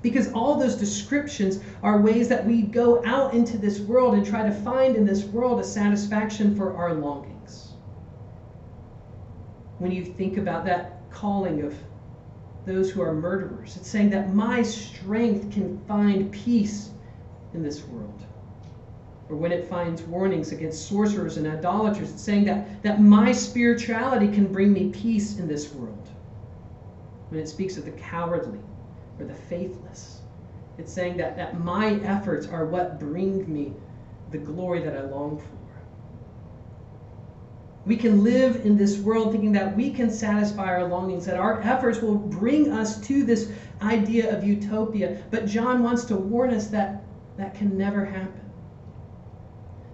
Because 0.00 0.32
all 0.32 0.58
those 0.58 0.76
descriptions 0.76 1.60
are 1.82 2.00
ways 2.00 2.28
that 2.28 2.46
we 2.46 2.62
go 2.62 3.04
out 3.04 3.34
into 3.34 3.58
this 3.58 3.80
world 3.80 4.14
and 4.14 4.24
try 4.24 4.44
to 4.44 4.52
find 4.52 4.96
in 4.96 5.04
this 5.04 5.24
world 5.24 5.60
a 5.60 5.64
satisfaction 5.64 6.54
for 6.54 6.76
our 6.76 6.94
longings. 6.94 7.72
When 9.78 9.90
you 9.90 10.04
think 10.04 10.36
about 10.36 10.64
that 10.66 11.10
calling 11.10 11.62
of 11.62 11.74
those 12.64 12.90
who 12.90 13.00
are 13.00 13.12
murderers, 13.12 13.76
it's 13.76 13.88
saying 13.88 14.10
that 14.10 14.34
my 14.34 14.62
strength 14.62 15.52
can 15.52 15.78
find 15.86 16.30
peace 16.30 16.90
in 17.54 17.62
this 17.62 17.84
world. 17.84 18.24
Or 19.28 19.36
when 19.36 19.52
it 19.52 19.68
finds 19.68 20.02
warnings 20.02 20.52
against 20.52 20.88
sorcerers 20.88 21.36
and 21.36 21.46
idolaters, 21.46 22.10
it's 22.10 22.22
saying 22.22 22.44
that, 22.44 22.82
that 22.82 23.00
my 23.00 23.32
spirituality 23.32 24.28
can 24.28 24.50
bring 24.50 24.72
me 24.72 24.90
peace 24.90 25.38
in 25.38 25.48
this 25.48 25.72
world. 25.72 26.08
When 27.28 27.40
it 27.40 27.48
speaks 27.48 27.76
of 27.76 27.84
the 27.84 27.90
cowardly 27.92 28.58
or 29.18 29.26
the 29.26 29.34
faithless, 29.34 30.20
it's 30.78 30.92
saying 30.92 31.16
that, 31.16 31.36
that 31.36 31.60
my 31.60 31.94
efforts 32.00 32.46
are 32.46 32.66
what 32.66 33.00
bring 33.00 33.52
me 33.52 33.72
the 34.30 34.38
glory 34.38 34.80
that 34.80 34.96
I 34.96 35.02
long 35.02 35.38
for. 35.38 35.58
We 37.86 37.96
can 37.96 38.22
live 38.22 38.66
in 38.66 38.76
this 38.76 38.98
world 38.98 39.32
thinking 39.32 39.52
that 39.52 39.74
we 39.74 39.90
can 39.90 40.10
satisfy 40.10 40.66
our 40.66 40.86
longings, 40.86 41.24
that 41.24 41.38
our 41.38 41.62
efforts 41.62 42.02
will 42.02 42.16
bring 42.16 42.70
us 42.70 43.00
to 43.00 43.24
this 43.24 43.50
idea 43.80 44.36
of 44.36 44.44
utopia. 44.44 45.22
But 45.30 45.46
John 45.46 45.82
wants 45.82 46.04
to 46.04 46.16
warn 46.16 46.50
us 46.50 46.66
that 46.68 47.02
that 47.38 47.54
can 47.54 47.78
never 47.78 48.04
happen. 48.04 48.42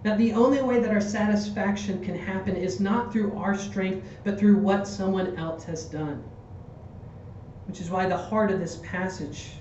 That 0.02 0.18
the 0.18 0.32
only 0.32 0.60
way 0.60 0.80
that 0.80 0.90
our 0.90 1.00
satisfaction 1.00 2.02
can 2.02 2.18
happen 2.18 2.56
is 2.56 2.80
not 2.80 3.12
through 3.12 3.36
our 3.36 3.56
strength, 3.56 4.06
but 4.24 4.38
through 4.38 4.56
what 4.56 4.88
someone 4.88 5.36
else 5.36 5.62
has 5.64 5.84
done. 5.84 6.24
Which 7.66 7.80
is 7.80 7.90
why 7.90 8.06
the 8.06 8.16
heart 8.16 8.50
of 8.50 8.60
this 8.60 8.76
passage 8.82 9.52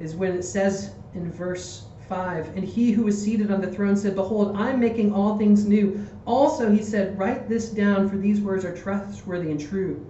is 0.00 0.16
when 0.16 0.32
it 0.32 0.42
says 0.42 0.92
in 1.14 1.30
verse 1.30 1.86
5 2.08 2.56
And 2.56 2.64
he 2.64 2.90
who 2.90 3.04
was 3.04 3.22
seated 3.22 3.50
on 3.50 3.60
the 3.60 3.70
throne 3.70 3.96
said, 3.96 4.16
Behold, 4.16 4.56
I'm 4.56 4.80
making 4.80 5.12
all 5.12 5.38
things 5.38 5.64
new. 5.64 6.06
Also, 6.26 6.70
he 6.70 6.82
said, 6.82 7.16
Write 7.18 7.48
this 7.48 7.70
down, 7.70 8.08
for 8.08 8.16
these 8.16 8.40
words 8.40 8.64
are 8.64 8.76
trustworthy 8.76 9.50
and 9.50 9.60
true. 9.60 10.04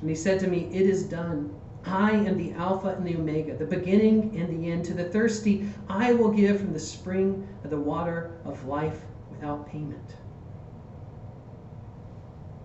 And 0.00 0.10
he 0.10 0.16
said 0.16 0.40
to 0.40 0.48
me, 0.48 0.68
It 0.72 0.82
is 0.82 1.04
done. 1.04 1.54
I 1.86 2.12
am 2.12 2.38
the 2.38 2.52
Alpha 2.54 2.88
and 2.88 3.06
the 3.06 3.16
Omega, 3.16 3.56
the 3.56 3.66
beginning 3.66 4.36
and 4.36 4.48
the 4.48 4.70
end. 4.70 4.84
To 4.86 4.94
the 4.94 5.04
thirsty, 5.04 5.68
I 5.88 6.12
will 6.14 6.30
give 6.30 6.60
from 6.60 6.72
the 6.72 6.80
spring 6.80 7.46
of 7.62 7.70
the 7.70 7.78
water 7.78 8.32
of 8.44 8.66
life 8.66 9.02
without 9.30 9.68
payment. 9.68 10.14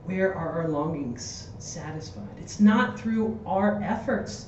Where 0.05 0.35
are 0.35 0.51
our 0.63 0.67
longings 0.69 1.49
satisfied? 1.59 2.37
It's 2.37 2.59
not 2.59 2.99
through 2.99 3.39
our 3.45 3.81
efforts, 3.83 4.47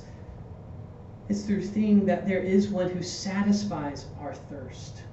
it's 1.28 1.44
through 1.44 1.62
seeing 1.64 2.06
that 2.06 2.26
there 2.26 2.40
is 2.42 2.68
one 2.68 2.90
who 2.90 3.02
satisfies 3.02 4.06
our 4.20 4.34
thirst. 4.34 5.04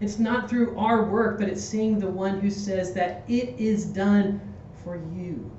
It's 0.00 0.18
not 0.18 0.50
through 0.50 0.76
our 0.78 1.04
work, 1.10 1.38
but 1.38 1.48
it's 1.48 1.64
seeing 1.64 1.98
the 1.98 2.10
one 2.10 2.40
who 2.40 2.50
says 2.50 2.94
that 2.94 3.24
it 3.28 3.58
is 3.58 3.86
done 3.86 4.40
for 4.84 4.96
you 4.96 5.50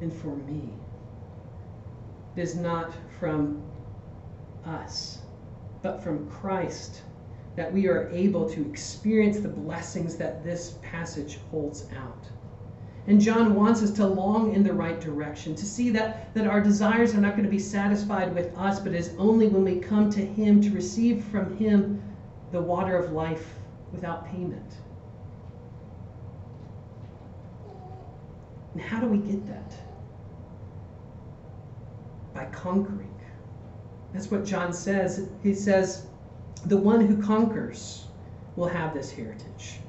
and 0.00 0.12
for 0.12 0.36
me 0.36 0.74
It 2.36 2.42
is 2.42 2.56
not 2.56 2.92
from 3.18 3.62
us, 4.64 5.20
but 5.82 6.02
from 6.02 6.28
Christ, 6.30 7.02
that 7.56 7.72
we 7.72 7.88
are 7.88 8.08
able 8.10 8.48
to 8.50 8.68
experience 8.68 9.40
the 9.40 9.48
blessings 9.48 10.16
that 10.18 10.44
this 10.44 10.78
passage 10.82 11.38
holds 11.50 11.86
out. 11.96 12.24
And 13.08 13.20
John 13.20 13.54
wants 13.54 13.82
us 13.82 13.90
to 13.92 14.06
long 14.06 14.54
in 14.54 14.62
the 14.62 14.72
right 14.72 15.00
direction, 15.00 15.54
to 15.56 15.66
see 15.66 15.90
that, 15.90 16.32
that 16.34 16.46
our 16.46 16.60
desires 16.60 17.14
are 17.14 17.20
not 17.20 17.32
going 17.32 17.44
to 17.44 17.50
be 17.50 17.58
satisfied 17.58 18.34
with 18.34 18.56
us, 18.56 18.78
but 18.78 18.94
is 18.94 19.14
only 19.18 19.48
when 19.48 19.64
we 19.64 19.80
come 19.80 20.10
to 20.10 20.24
Him 20.24 20.62
to 20.62 20.70
receive 20.70 21.24
from 21.24 21.56
Him 21.56 22.00
the 22.52 22.60
water 22.60 22.96
of 22.96 23.12
life 23.12 23.54
without 23.92 24.30
payment. 24.30 24.74
And 28.74 28.82
how 28.82 29.00
do 29.00 29.06
we 29.06 29.18
get 29.18 29.44
that? 29.46 29.72
by 32.38 32.44
conquering. 32.46 33.12
That's 34.12 34.30
what 34.30 34.44
John 34.44 34.72
says. 34.72 35.28
He 35.42 35.52
says, 35.52 36.06
the 36.66 36.76
one 36.76 37.04
who 37.04 37.20
conquers 37.20 38.04
will 38.54 38.68
have 38.68 38.94
this 38.94 39.10
heritage. 39.10 39.80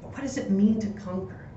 But 0.00 0.12
what 0.12 0.22
does 0.22 0.38
it 0.38 0.50
mean 0.50 0.78
to 0.80 0.86
conquer? 1.00 1.47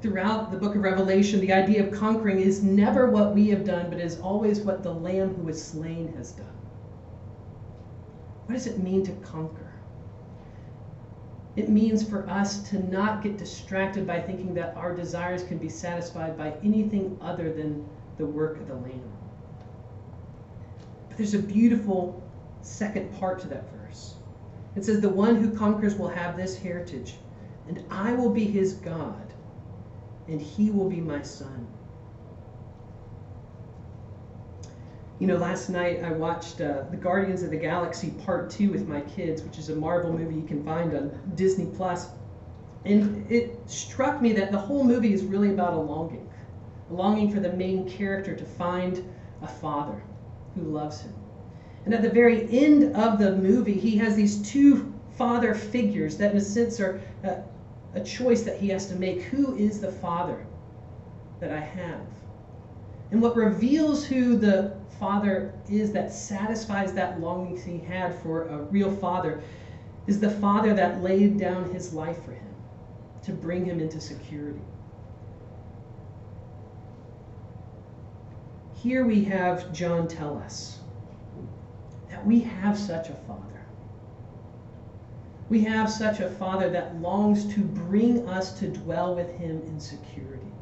Throughout 0.00 0.52
the 0.52 0.58
book 0.58 0.76
of 0.76 0.82
Revelation, 0.82 1.40
the 1.40 1.52
idea 1.52 1.84
of 1.84 1.92
conquering 1.92 2.38
is 2.38 2.62
never 2.62 3.10
what 3.10 3.34
we 3.34 3.48
have 3.48 3.64
done, 3.64 3.90
but 3.90 3.98
is 3.98 4.20
always 4.20 4.60
what 4.60 4.84
the 4.84 4.94
Lamb 4.94 5.34
who 5.34 5.42
was 5.42 5.62
slain 5.62 6.12
has 6.16 6.32
done. 6.32 6.46
What 8.46 8.54
does 8.54 8.68
it 8.68 8.78
mean 8.78 9.04
to 9.06 9.12
conquer? 9.12 9.72
It 11.56 11.68
means 11.68 12.08
for 12.08 12.28
us 12.30 12.62
to 12.70 12.88
not 12.88 13.22
get 13.22 13.36
distracted 13.36 14.06
by 14.06 14.20
thinking 14.20 14.54
that 14.54 14.76
our 14.76 14.94
desires 14.94 15.42
can 15.42 15.58
be 15.58 15.68
satisfied 15.68 16.38
by 16.38 16.54
anything 16.62 17.18
other 17.20 17.52
than 17.52 17.84
the 18.16 18.26
work 18.26 18.58
of 18.58 18.68
the 18.68 18.74
Lamb. 18.74 19.12
But 21.08 21.16
there's 21.16 21.34
a 21.34 21.40
beautiful 21.40 22.22
second 22.62 23.12
part 23.18 23.40
to 23.40 23.48
that 23.48 23.64
verse. 23.72 24.14
It 24.76 24.84
says, 24.84 25.00
The 25.00 25.08
one 25.08 25.34
who 25.34 25.56
conquers 25.56 25.96
will 25.96 26.08
have 26.08 26.36
this 26.36 26.56
heritage, 26.56 27.16
and 27.66 27.82
I 27.90 28.12
will 28.12 28.30
be 28.30 28.44
his 28.44 28.74
God, 28.74 29.27
and 30.28 30.40
he 30.40 30.70
will 30.70 30.88
be 30.88 31.00
my 31.00 31.22
son. 31.22 31.66
You 35.18 35.26
know, 35.26 35.36
last 35.36 35.68
night 35.68 36.04
I 36.04 36.12
watched 36.12 36.60
uh, 36.60 36.84
The 36.90 36.96
Guardians 36.96 37.42
of 37.42 37.50
the 37.50 37.56
Galaxy 37.56 38.10
Part 38.24 38.50
2 38.50 38.70
with 38.70 38.86
my 38.86 39.00
kids, 39.00 39.42
which 39.42 39.58
is 39.58 39.68
a 39.68 39.74
Marvel 39.74 40.12
movie 40.12 40.36
you 40.36 40.46
can 40.46 40.62
find 40.64 40.94
on 40.94 41.18
Disney 41.34 41.66
Plus. 41.74 42.08
And 42.84 43.28
it 43.30 43.58
struck 43.66 44.22
me 44.22 44.32
that 44.34 44.52
the 44.52 44.58
whole 44.58 44.84
movie 44.84 45.12
is 45.12 45.24
really 45.24 45.50
about 45.50 45.72
a 45.72 45.80
longing 45.80 46.28
longing 46.90 47.30
for 47.30 47.40
the 47.40 47.52
main 47.52 47.88
character 47.88 48.34
to 48.34 48.44
find 48.44 49.04
a 49.42 49.46
father 49.46 50.02
who 50.54 50.62
loves 50.62 51.02
him. 51.02 51.12
And 51.84 51.94
at 51.94 52.02
the 52.02 52.10
very 52.10 52.48
end 52.50 52.96
of 52.96 53.18
the 53.18 53.36
movie, 53.36 53.78
he 53.78 53.96
has 53.98 54.16
these 54.16 54.40
two 54.50 54.92
father 55.16 55.54
figures 55.54 56.16
that, 56.18 56.32
in 56.32 56.36
a 56.36 56.40
sense, 56.40 56.80
are 56.80 57.00
a, 57.24 57.42
a 57.98 58.04
choice 58.04 58.42
that 58.42 58.58
he 58.58 58.68
has 58.68 58.86
to 58.86 58.94
make. 58.94 59.22
Who 59.22 59.56
is 59.56 59.80
the 59.80 59.92
father 59.92 60.46
that 61.40 61.52
I 61.52 61.60
have? 61.60 62.00
And 63.10 63.20
what 63.20 63.36
reveals 63.36 64.04
who 64.04 64.36
the 64.36 64.76
father 65.00 65.52
is 65.68 65.92
that 65.92 66.12
satisfies 66.12 66.92
that 66.94 67.20
longing 67.20 67.60
he 67.60 67.78
had 67.78 68.14
for 68.20 68.48
a 68.48 68.58
real 68.64 68.94
father 68.94 69.42
is 70.06 70.20
the 70.20 70.30
father 70.30 70.74
that 70.74 71.02
laid 71.02 71.38
down 71.38 71.72
his 71.72 71.92
life 71.92 72.22
for 72.24 72.32
him 72.32 72.54
to 73.22 73.32
bring 73.32 73.64
him 73.64 73.80
into 73.80 74.00
security. 74.00 74.60
Here 78.74 79.04
we 79.04 79.24
have 79.24 79.72
John 79.72 80.06
tell 80.06 80.38
us 80.38 80.78
that 82.10 82.24
we 82.24 82.40
have 82.40 82.78
such 82.78 83.08
a 83.08 83.14
Father. 83.26 83.57
We 85.48 85.60
have 85.64 85.90
such 85.90 86.20
a 86.20 86.28
Father 86.28 86.68
that 86.70 87.00
longs 87.00 87.46
to 87.54 87.60
bring 87.62 88.28
us 88.28 88.58
to 88.58 88.68
dwell 88.68 89.14
with 89.14 89.30
Him 89.30 89.62
in 89.62 89.80
security. 89.80 90.52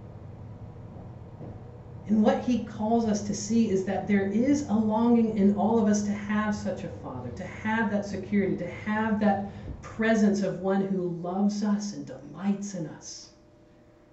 And 2.07 2.23
what 2.23 2.45
He 2.45 2.63
calls 2.65 3.07
us 3.07 3.23
to 3.27 3.35
see 3.35 3.69
is 3.69 3.85
that 3.87 4.07
there 4.07 4.29
is 4.29 4.69
a 4.69 4.75
longing 4.75 5.37
in 5.37 5.57
all 5.57 5.81
of 5.81 5.89
us 5.89 6.05
to 6.05 6.13
have 6.13 6.55
such 6.55 6.85
a 6.85 6.89
Father, 7.03 7.31
to 7.31 7.45
have 7.45 7.91
that 7.91 8.07
security, 8.07 8.57
to 8.59 8.71
have 8.71 9.19
that 9.21 9.51
presence 9.83 10.43
of 10.43 10.61
one 10.61 10.83
who 10.83 11.09
loves 11.21 11.65
us 11.65 11.93
and 11.93 12.07
delights 12.07 12.75
in 12.75 12.87
us 12.87 13.31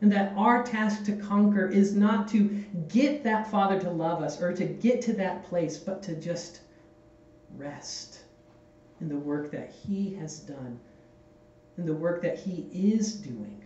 And 0.01 0.11
that 0.11 0.33
our 0.35 0.63
task 0.63 1.03
to 1.05 1.13
conquer 1.13 1.67
is 1.67 1.95
not 1.95 2.27
to 2.29 2.63
get 2.89 3.23
that 3.23 3.49
Father 3.49 3.79
to 3.79 3.89
love 3.89 4.23
us 4.23 4.41
or 4.41 4.53
to 4.53 4.65
get 4.65 5.01
to 5.03 5.13
that 5.13 5.43
place, 5.45 5.77
but 5.77 6.01
to 6.03 6.15
just 6.15 6.61
rest 7.55 8.12
in 9.03 9.09
the 9.09 9.17
work 9.17 9.51
that 9.51 9.69
He 9.69 10.15
has 10.15 10.39
done, 10.39 10.79
in 11.77 11.85
the 11.85 11.93
work 11.93 12.21
that 12.21 12.39
He 12.39 12.67
is 12.71 13.15
doing 13.15 13.61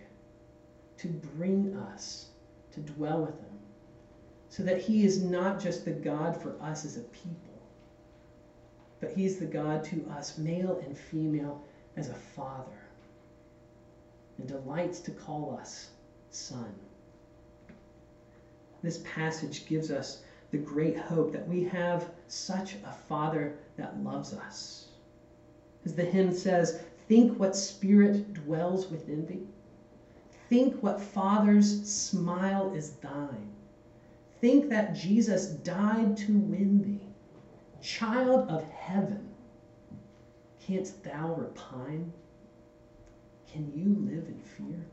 to 0.97 1.07
bring 1.37 1.75
us 1.91 2.29
to 2.71 2.79
dwell 2.79 3.21
with 3.21 3.39
Him, 3.39 3.59
so 4.49 4.63
that 4.63 4.81
He 4.81 5.05
is 5.05 5.21
not 5.21 5.59
just 5.59 5.85
the 5.85 5.91
God 5.91 6.41
for 6.41 6.55
us 6.59 6.85
as 6.85 6.97
a 6.97 7.01
people, 7.01 7.61
but 8.99 9.11
He's 9.11 9.37
the 9.37 9.45
God 9.45 9.83
to 9.85 10.03
us, 10.09 10.39
male 10.39 10.81
and 10.83 10.97
female, 10.97 11.63
as 11.97 12.09
a 12.09 12.15
Father, 12.15 12.81
and 14.39 14.47
delights 14.47 14.99
to 15.01 15.11
call 15.11 15.55
us 15.61 15.89
Son. 16.31 16.73
This 18.81 19.03
passage 19.05 19.67
gives 19.67 19.91
us 19.91 20.23
the 20.49 20.57
great 20.57 20.97
hope 20.97 21.31
that 21.31 21.47
we 21.47 21.63
have 21.65 22.09
such 22.27 22.73
a 22.83 22.91
Father 23.07 23.53
that 23.75 24.03
loves 24.03 24.33
us. 24.33 24.86
As 25.87 25.95
the 25.95 26.03
hymn 26.03 26.33
says, 26.33 26.81
think 27.07 27.39
what 27.39 27.55
spirit 27.55 28.33
dwells 28.33 28.91
within 28.91 29.25
thee. 29.25 29.47
Think 30.49 30.83
what 30.83 30.99
Father's 30.99 31.89
smile 31.89 32.73
is 32.73 32.97
thine. 32.97 33.53
Think 34.41 34.69
that 34.69 34.95
Jesus 34.95 35.47
died 35.47 36.17
to 36.17 36.33
win 36.33 36.81
thee. 36.81 37.07
Child 37.81 38.49
of 38.49 38.69
heaven, 38.69 39.29
canst 40.59 41.05
thou 41.05 41.33
repine? 41.35 42.11
Can 43.49 43.71
you 43.73 43.95
live 44.13 44.27
in 44.27 44.41
fear? 44.41 44.85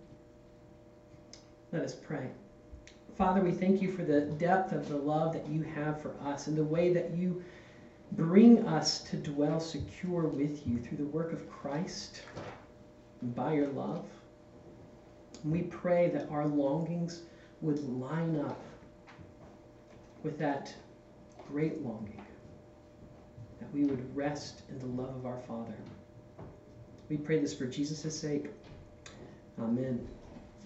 Let 1.73 1.83
us 1.83 1.95
pray. 1.97 2.31
Father, 3.19 3.41
we 3.41 3.51
thank 3.51 3.83
you 3.83 3.91
for 3.91 4.05
the 4.05 4.21
depth 4.21 4.71
of 4.71 4.89
the 4.89 4.97
love 4.97 5.33
that 5.33 5.49
you 5.49 5.63
have 5.63 6.01
for 6.01 6.15
us 6.23 6.47
and 6.47 6.57
the 6.57 6.63
way 6.63 6.93
that 6.93 7.17
you 7.17 7.43
bring 8.17 8.67
us 8.67 9.01
to 9.01 9.17
dwell 9.17 9.61
secure 9.61 10.29
with 10.29 10.67
you 10.67 10.79
through 10.79 10.99
the 10.99 11.07
work 11.07 11.33
of 11.33 11.49
Christ 11.51 12.23
and 13.23 13.35
by 13.35 13.55
your 13.55 13.69
love. 13.69 14.07
We 15.45 15.63
pray 15.63 16.11
that 16.11 16.29
our 16.31 16.47
longings 16.47 17.23
would 17.61 17.81
line 17.89 18.41
up 18.41 18.61
with 20.23 20.39
that 20.39 20.75
great 21.49 21.83
longing, 21.83 22.23
that 23.61 23.73
we 23.73 23.85
would 23.85 24.15
rest 24.17 24.63
in 24.71 24.79
the 24.79 24.87
love 24.87 25.15
of 25.17 25.27
our 25.27 25.41
Father. 25.41 25.77
We 27.09 27.17
pray 27.17 27.39
this 27.39 27.55
for 27.55 27.67
Jesus' 27.67 28.19
sake. 28.19 28.47
Amen. 29.61 30.07